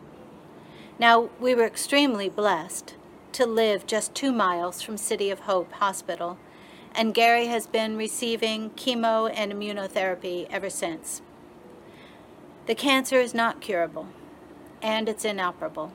Now, 0.98 1.30
we 1.40 1.54
were 1.54 1.66
extremely 1.66 2.28
blessed 2.28 2.94
to 3.32 3.44
live 3.44 3.86
just 3.86 4.14
two 4.14 4.32
miles 4.32 4.80
from 4.80 4.96
City 4.96 5.30
of 5.30 5.40
Hope 5.40 5.70
Hospital, 5.72 6.38
and 6.94 7.12
Gary 7.12 7.46
has 7.48 7.66
been 7.66 7.98
receiving 7.98 8.70
chemo 8.70 9.30
and 9.34 9.52
immunotherapy 9.52 10.46
ever 10.50 10.70
since. 10.70 11.20
The 12.66 12.74
cancer 12.74 13.20
is 13.20 13.34
not 13.34 13.60
curable 13.60 14.08
and 14.82 15.08
it's 15.08 15.24
inoperable. 15.24 15.92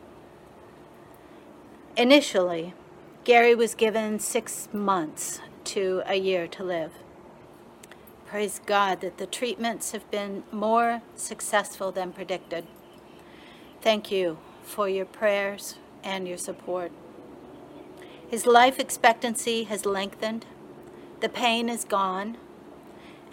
Initially, 1.97 2.73
Gary 3.23 3.55
was 3.55 3.75
given 3.75 4.19
six 4.19 4.69
months 4.71 5.41
to 5.65 6.03
a 6.05 6.15
year 6.15 6.47
to 6.47 6.63
live. 6.63 6.91
Praise 8.31 8.61
God 8.65 9.01
that 9.01 9.17
the 9.17 9.25
treatments 9.25 9.91
have 9.91 10.09
been 10.09 10.43
more 10.53 11.01
successful 11.17 11.91
than 11.91 12.13
predicted. 12.13 12.65
Thank 13.81 14.09
you 14.09 14.37
for 14.63 14.87
your 14.87 15.03
prayers 15.03 15.75
and 16.01 16.25
your 16.25 16.37
support. 16.37 16.93
His 18.29 18.45
life 18.45 18.79
expectancy 18.79 19.65
has 19.65 19.85
lengthened, 19.85 20.45
the 21.19 21.27
pain 21.27 21.67
is 21.67 21.83
gone, 21.83 22.37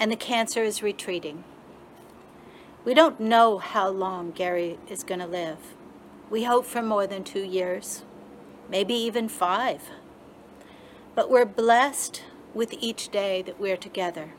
and 0.00 0.10
the 0.10 0.16
cancer 0.16 0.64
is 0.64 0.82
retreating. 0.82 1.44
We 2.84 2.92
don't 2.92 3.20
know 3.20 3.58
how 3.58 3.90
long 3.90 4.32
Gary 4.32 4.80
is 4.90 5.04
going 5.04 5.20
to 5.20 5.28
live. 5.28 5.58
We 6.28 6.42
hope 6.42 6.66
for 6.66 6.82
more 6.82 7.06
than 7.06 7.22
two 7.22 7.44
years, 7.44 8.02
maybe 8.68 8.94
even 8.94 9.28
five. 9.28 9.90
But 11.14 11.30
we're 11.30 11.44
blessed 11.44 12.24
with 12.52 12.74
each 12.80 13.10
day 13.10 13.42
that 13.42 13.60
we're 13.60 13.76
together. 13.76 14.32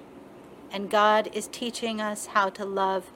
And 0.71 0.89
God 0.89 1.29
is 1.33 1.47
teaching 1.47 1.99
us 1.99 2.27
how 2.27 2.49
to 2.49 2.65
love 2.65 3.11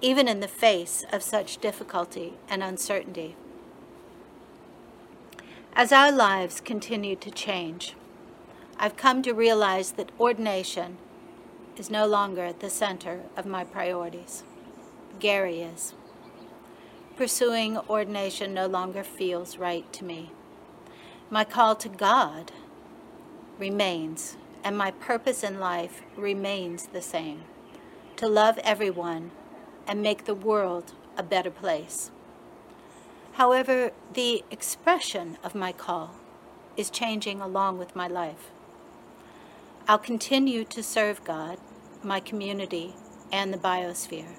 even 0.00 0.28
in 0.28 0.40
the 0.40 0.48
face 0.48 1.04
of 1.12 1.22
such 1.22 1.58
difficulty 1.58 2.34
and 2.48 2.62
uncertainty. 2.62 3.36
As 5.74 5.92
our 5.92 6.12
lives 6.12 6.60
continue 6.60 7.16
to 7.16 7.30
change, 7.30 7.94
I've 8.78 8.96
come 8.96 9.22
to 9.22 9.32
realize 9.32 9.92
that 9.92 10.12
ordination 10.20 10.98
is 11.76 11.90
no 11.90 12.06
longer 12.06 12.44
at 12.44 12.60
the 12.60 12.70
center 12.70 13.22
of 13.36 13.46
my 13.46 13.64
priorities. 13.64 14.44
Gary 15.18 15.62
is. 15.62 15.94
pursuing 17.18 17.76
ordination 17.90 18.54
no 18.54 18.66
longer 18.68 19.02
feels 19.02 19.58
right 19.58 19.92
to 19.92 20.04
me. 20.04 20.30
My 21.30 21.42
call 21.42 21.74
to 21.76 21.88
God 21.88 22.52
remains, 23.58 24.36
and 24.64 24.76
my 24.76 24.90
purpose 24.90 25.42
in 25.42 25.60
life 25.60 26.02
remains 26.16 26.86
the 26.86 27.02
same 27.02 27.44
to 28.16 28.26
love 28.26 28.58
everyone 28.64 29.30
and 29.86 30.02
make 30.02 30.24
the 30.24 30.34
world 30.34 30.92
a 31.16 31.22
better 31.22 31.50
place. 31.50 32.10
However, 33.34 33.92
the 34.12 34.42
expression 34.50 35.38
of 35.44 35.54
my 35.54 35.70
call 35.70 36.16
is 36.76 36.90
changing 36.90 37.40
along 37.40 37.78
with 37.78 37.94
my 37.94 38.08
life. 38.08 38.50
I'll 39.86 39.98
continue 39.98 40.64
to 40.64 40.82
serve 40.82 41.24
God, 41.24 41.58
my 42.02 42.18
community, 42.18 42.94
and 43.32 43.54
the 43.54 43.58
biosphere, 43.58 44.34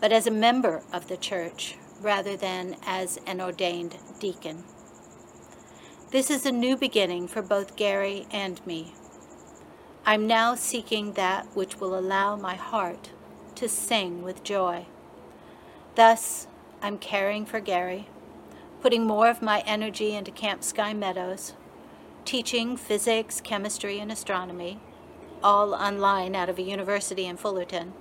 but 0.00 0.12
as 0.12 0.26
a 0.26 0.32
member 0.32 0.82
of 0.92 1.08
the 1.08 1.16
church 1.16 1.76
rather 2.00 2.36
than 2.36 2.76
as 2.84 3.18
an 3.26 3.40
ordained 3.40 3.96
deacon. 4.18 4.64
This 6.10 6.30
is 6.30 6.46
a 6.46 6.52
new 6.52 6.76
beginning 6.76 7.28
for 7.28 7.42
both 7.42 7.76
Gary 7.76 8.26
and 8.30 8.64
me. 8.66 8.94
I'm 10.08 10.26
now 10.26 10.54
seeking 10.54 11.12
that 11.12 11.54
which 11.54 11.80
will 11.80 11.94
allow 11.94 12.34
my 12.34 12.54
heart 12.54 13.10
to 13.56 13.68
sing 13.68 14.22
with 14.22 14.42
joy. 14.42 14.86
Thus, 15.96 16.46
I'm 16.80 16.96
caring 16.96 17.44
for 17.44 17.60
Gary, 17.60 18.08
putting 18.80 19.06
more 19.06 19.28
of 19.28 19.42
my 19.42 19.62
energy 19.66 20.14
into 20.14 20.30
Camp 20.30 20.64
Sky 20.64 20.94
Meadows, 20.94 21.52
teaching 22.24 22.74
physics, 22.78 23.42
chemistry, 23.42 23.98
and 24.00 24.10
astronomy, 24.10 24.80
all 25.42 25.74
online 25.74 26.34
out 26.34 26.48
of 26.48 26.58
a 26.58 26.62
university 26.62 27.26
in 27.26 27.36
Fullerton, 27.36 27.92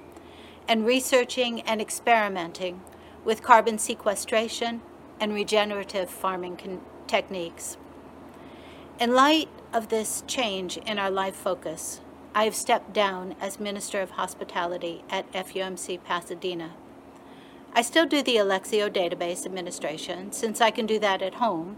and 0.65 0.85
researching 0.85 1.59
and 1.63 1.81
experimenting 1.81 2.79
with 3.25 3.43
carbon 3.43 3.77
sequestration 3.77 4.79
and 5.19 5.33
regenerative 5.33 6.09
farming 6.09 6.55
con- 6.55 6.79
techniques. 7.05 7.75
In 8.97 9.13
light 9.13 9.49
of 9.77 9.89
this 9.89 10.23
change 10.25 10.77
in 10.87 10.97
our 10.97 11.11
life 11.11 11.35
focus, 11.35 12.01
I 12.33 12.45
have 12.45 12.55
stepped 12.55 12.93
down 12.93 13.35
as 13.39 13.59
Minister 13.59 14.01
of 14.01 14.09
Hospitality 14.11 15.03
at 15.07 15.31
FUMC 15.31 16.03
Pasadena. 16.03 16.71
I 17.73 17.83
still 17.83 18.07
do 18.07 18.23
the 18.23 18.37
Elexio 18.37 18.89
database 18.89 19.45
administration 19.45 20.31
since 20.31 20.61
I 20.61 20.71
can 20.71 20.87
do 20.87 20.97
that 20.97 21.21
at 21.21 21.35
home, 21.35 21.77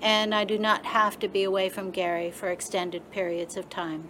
and 0.00 0.34
I 0.34 0.44
do 0.44 0.58
not 0.58 0.86
have 0.86 1.18
to 1.18 1.28
be 1.28 1.42
away 1.42 1.68
from 1.68 1.90
Gary 1.90 2.30
for 2.30 2.48
extended 2.48 3.10
periods 3.10 3.58
of 3.58 3.68
time. 3.68 4.08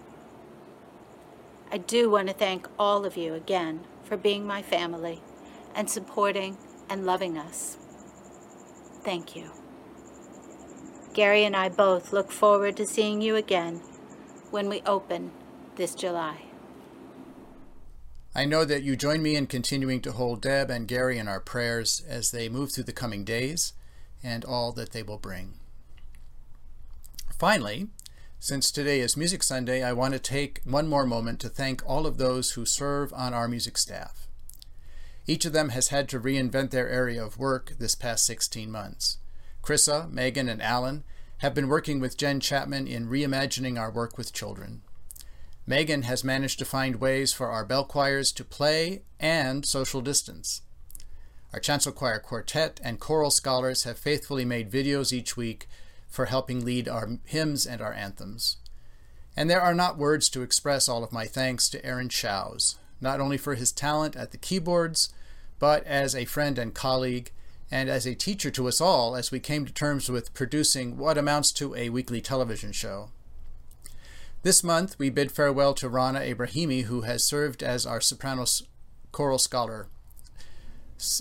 I 1.73 1.79
do 1.79 2.09
want 2.09 2.29
to 2.29 2.35
thank 2.35 2.69
all 2.79 3.05
of 3.05 3.17
you 3.17 3.35
again 3.35 3.81
for 4.05 4.17
being 4.17 4.47
my 4.47 4.63
family 4.63 5.21
and 5.75 5.91
supporting 5.91 6.59
and 6.89 7.05
loving 7.05 7.37
us. 7.37 7.77
Thank 9.03 9.35
you. 9.35 9.51
Gary 11.17 11.45
and 11.45 11.57
I 11.57 11.71
both 11.71 12.13
look 12.13 12.31
forward 12.31 12.77
to 12.77 12.85
seeing 12.85 13.23
you 13.23 13.37
again 13.37 13.77
when 14.51 14.69
we 14.69 14.83
open 14.83 15.33
this 15.77 15.95
July. 15.95 16.43
I 18.35 18.45
know 18.45 18.67
that 18.67 18.83
you 18.83 18.97
join 18.97 19.23
me 19.23 19.35
in 19.35 19.47
continuing 19.47 20.03
to 20.03 20.13
hold 20.13 20.43
Deb 20.43 20.69
and 20.69 20.87
Gary 20.87 21.17
in 21.17 21.27
our 21.27 21.41
prayers 21.41 22.03
as 22.07 22.33
they 22.33 22.51
move 22.51 22.71
through 22.71 22.85
the 22.85 22.93
coming 22.93 23.25
days 23.25 23.73
and 24.23 24.45
all 24.45 24.73
that 24.73 24.93
they 24.93 25.03
will 25.03 25.17
bring. 25.17 25.55
Finally, 27.39 27.87
since 28.39 28.71
today 28.71 29.01
is 29.01 29.17
Music 29.17 29.43
Sunday, 29.43 29.83
I 29.83 29.95
want 29.95 30.13
to 30.13 30.21
take 30.21 30.61
one 30.65 30.87
more 30.87 31.07
moment 31.07 31.41
to 31.41 31.49
thank 31.49 31.83
all 31.87 32.07
of 32.07 32.19
those 32.19 32.51
who 32.51 32.67
serve 32.67 33.11
on 33.15 33.33
our 33.33 33.49
music 33.49 33.79
staff. 33.79 34.29
Each 35.27 35.47
of 35.47 35.55
them 35.55 35.71
has 35.71 35.89
had 35.89 36.11
to 36.11 36.21
reinvent 36.21 36.73
their 36.73 36.91
area 36.91 37.25
of 37.25 37.39
work 37.39 37.73
this 37.79 37.95
past 37.95 38.27
16 38.27 38.71
months. 38.71 39.17
Chrissa, 39.67 40.09
Megan, 40.13 40.49
and 40.49 40.63
Alan 40.63 41.03
have 41.39 41.53
been 41.53 41.67
working 41.67 41.99
with 41.99 42.17
Jen 42.17 42.39
Chapman 42.39 42.87
in 42.87 43.09
reimagining 43.09 43.77
our 43.77 43.91
work 43.91 44.17
with 44.17 44.33
children. 44.33 44.83
Megan 45.67 46.03
has 46.03 46.23
managed 46.23 46.61
to 46.61 46.65
find 46.65 47.01
ways 47.01 47.33
for 47.33 47.49
our 47.49 47.65
bell 47.65 47.85
choirs 47.85 48.31
to 48.31 48.45
play 48.45 49.03
and 49.19 49.67
social 49.67 50.01
distance. 50.01 50.63
Our 51.53 51.59
chancel 51.59 51.91
choir 51.91 52.21
quartet 52.21 52.79
and 52.85 53.01
choral 53.01 53.33
scholars 53.33 53.83
have 53.83 53.99
faithfully 53.99 54.45
made 54.45 54.71
videos 54.71 55.13
each 55.13 55.37
week 55.37 55.69
for 56.07 56.27
helping 56.27 56.65
lead 56.65 56.89
our 56.89 57.19
hymns 57.25 57.67
and 57.67 57.81
our 57.81 57.93
anthems. 57.93 58.59
And 59.37 59.51
there 59.51 59.61
are 59.61 59.75
not 59.75 59.99
words 59.99 60.29
to 60.29 60.43
express 60.43 60.89
all 60.89 61.03
of 61.03 61.13
my 61.13 61.27
thanks 61.27 61.69
to 61.71 61.85
Aaron 61.85 62.09
Shows, 62.09 62.79
not 63.01 63.19
only 63.21 63.37
for 63.37 63.57
his 63.57 63.73
talent 63.73 64.15
at 64.15 64.31
the 64.31 64.39
keyboards, 64.39 65.13
but 65.59 65.83
as 65.85 66.15
a 66.15 66.25
friend 66.25 66.57
and 66.57 66.73
colleague, 66.73 67.33
and 67.71 67.89
as 67.89 68.07
a 68.07 68.15
teacher 68.15 68.51
to 68.51 68.69
us 68.69 68.81
all 68.81 69.17
as 69.17 69.31
we 69.31 69.41
came 69.41 69.65
to 69.65 69.73
terms 69.73 70.09
with 70.09 70.35
producing 70.35 70.97
what 70.97 71.19
amounts 71.19 71.51
to 71.53 71.75
a 71.75 71.89
weekly 71.89 72.21
television 72.21 72.73
show. 72.73 73.11
This 74.43 74.63
month, 74.63 74.97
we 74.99 75.11
bid 75.11 75.33
farewell 75.33 75.75
to 75.75 75.89
Rana 75.89 76.21
Ibrahimi, 76.21 76.85
who 76.85 77.01
has 77.01 77.25
served 77.25 77.63
as 77.63 77.85
our 77.85 78.01
soprano 78.01 78.45
choral 79.11 79.39
scholar. 79.39 79.89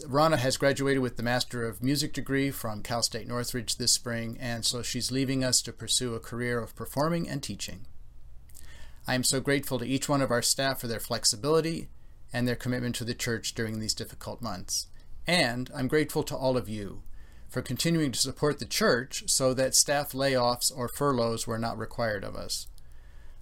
Rana 0.08 0.38
has 0.38 0.58
graduated 0.58 1.02
with 1.02 1.18
the 1.18 1.24
Master 1.24 1.66
of 1.66 1.82
Music 1.82 2.14
degree 2.14 2.52
from 2.52 2.84
Cal 2.84 3.02
State 3.02 3.28
Northridge 3.28 3.78
this 3.78 3.92
spring, 3.92 4.38
and 4.40 4.64
so 4.64 4.82
she's 4.82 5.12
leaving 5.12 5.44
us 5.44 5.62
to 5.64 5.74
pursue 5.74 6.14
a 6.14 6.20
career 6.20 6.60
of 6.60 6.76
performing 6.76 7.28
and 7.28 7.42
teaching. 7.42 7.88
I 9.08 9.16
am 9.16 9.24
so 9.24 9.40
grateful 9.40 9.80
to 9.80 9.86
each 9.86 10.08
one 10.08 10.22
of 10.22 10.32
our 10.32 10.42
staff 10.42 10.80
for 10.80 10.88
their 10.88 11.00
flexibility 11.00 11.90
and 12.32 12.48
their 12.48 12.56
commitment 12.56 12.96
to 12.96 13.04
the 13.04 13.14
church 13.14 13.54
during 13.54 13.80
these 13.80 13.94
difficult 13.94 14.42
months. 14.42 14.88
And 15.28 15.72
I'm 15.76 15.88
grateful 15.88 16.24
to 16.24 16.36
all 16.36 16.58
of 16.58 16.70
you 16.70 17.02
for 17.48 17.62
continuing 17.62 18.12
to 18.12 18.20
support 18.20 18.60
the 18.60 18.66
church 18.66 19.24
so 19.28 19.54
that 19.54 19.76
staff 19.76 20.12
layoffs 20.12 20.72
or 20.76 20.88
furloughs 20.88 21.48
were 21.48 21.58
not 21.58 21.78
required 21.78 22.24
of 22.24 22.36
us. 22.36 22.68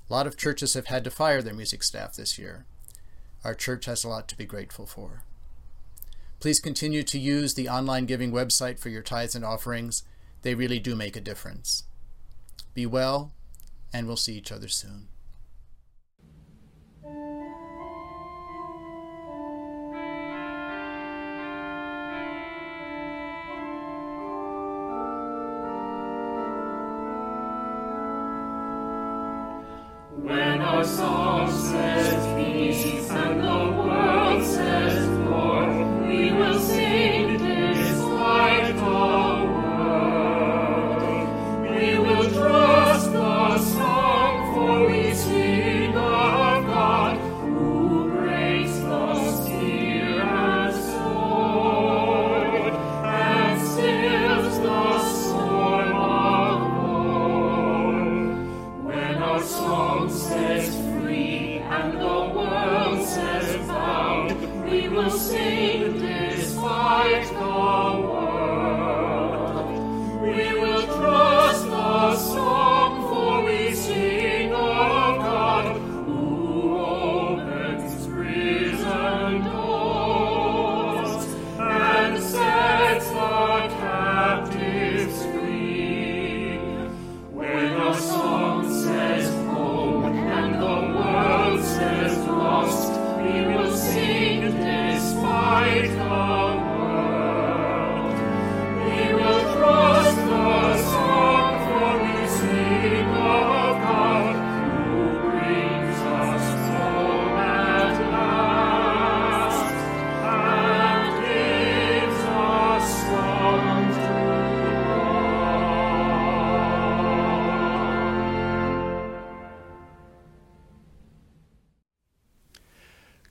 A 0.10 0.14
lot 0.14 0.28
of 0.28 0.38
churches 0.38 0.74
have 0.76 0.88
had 0.88 1.04
to 1.04 1.12
fire 1.12 1.42
their 1.42 1.54
music 1.54 1.84
staff 1.84 2.16
this 2.16 2.38
year. 2.38 2.66
Our 3.44 3.56
church 3.56 3.86
has 3.86 4.04
a 4.04 4.10
lot 4.10 4.28
to 4.30 4.38
be 4.38 4.46
grateful 4.46 4.86
for. 4.86 5.24
Please 6.40 6.60
continue 6.60 7.04
to 7.04 7.18
use 7.18 7.54
the 7.54 7.70
online 7.70 8.06
giving 8.06 8.32
website 8.32 8.78
for 8.78 8.90
your 8.90 9.02
tithes 9.02 9.36
and 9.36 9.46
offerings. 9.46 10.04
They 10.42 10.56
really 10.56 10.80
do 10.80 10.96
make 10.96 11.16
a 11.16 11.22
difference. 11.22 11.84
Be 12.74 12.86
well, 12.86 13.32
and 13.94 14.08
we'll 14.08 14.18
see 14.18 14.36
each 14.36 14.52
other 14.52 14.68
soon. 14.68 15.08
Song 30.86 31.23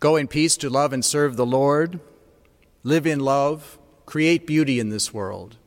Go 0.03 0.17
in 0.17 0.27
peace 0.27 0.57
to 0.57 0.69
love 0.69 0.93
and 0.93 1.05
serve 1.05 1.37
the 1.37 1.47
Lord, 1.47 2.01
live 2.83 3.07
in 3.07 3.21
love, 3.21 3.79
create 4.05 4.49
beauty 4.49 4.81
in 4.81 4.89
this 4.89 5.15
world, 5.15 5.59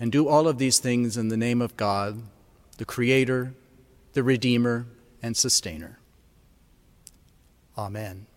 and 0.00 0.10
do 0.10 0.26
all 0.26 0.48
of 0.48 0.56
these 0.56 0.78
things 0.78 1.18
in 1.18 1.28
the 1.28 1.36
name 1.36 1.60
of 1.60 1.76
God, 1.76 2.22
the 2.78 2.86
Creator, 2.86 3.52
the 4.14 4.22
Redeemer, 4.22 4.86
and 5.22 5.36
Sustainer. 5.36 5.98
Amen. 7.76 8.28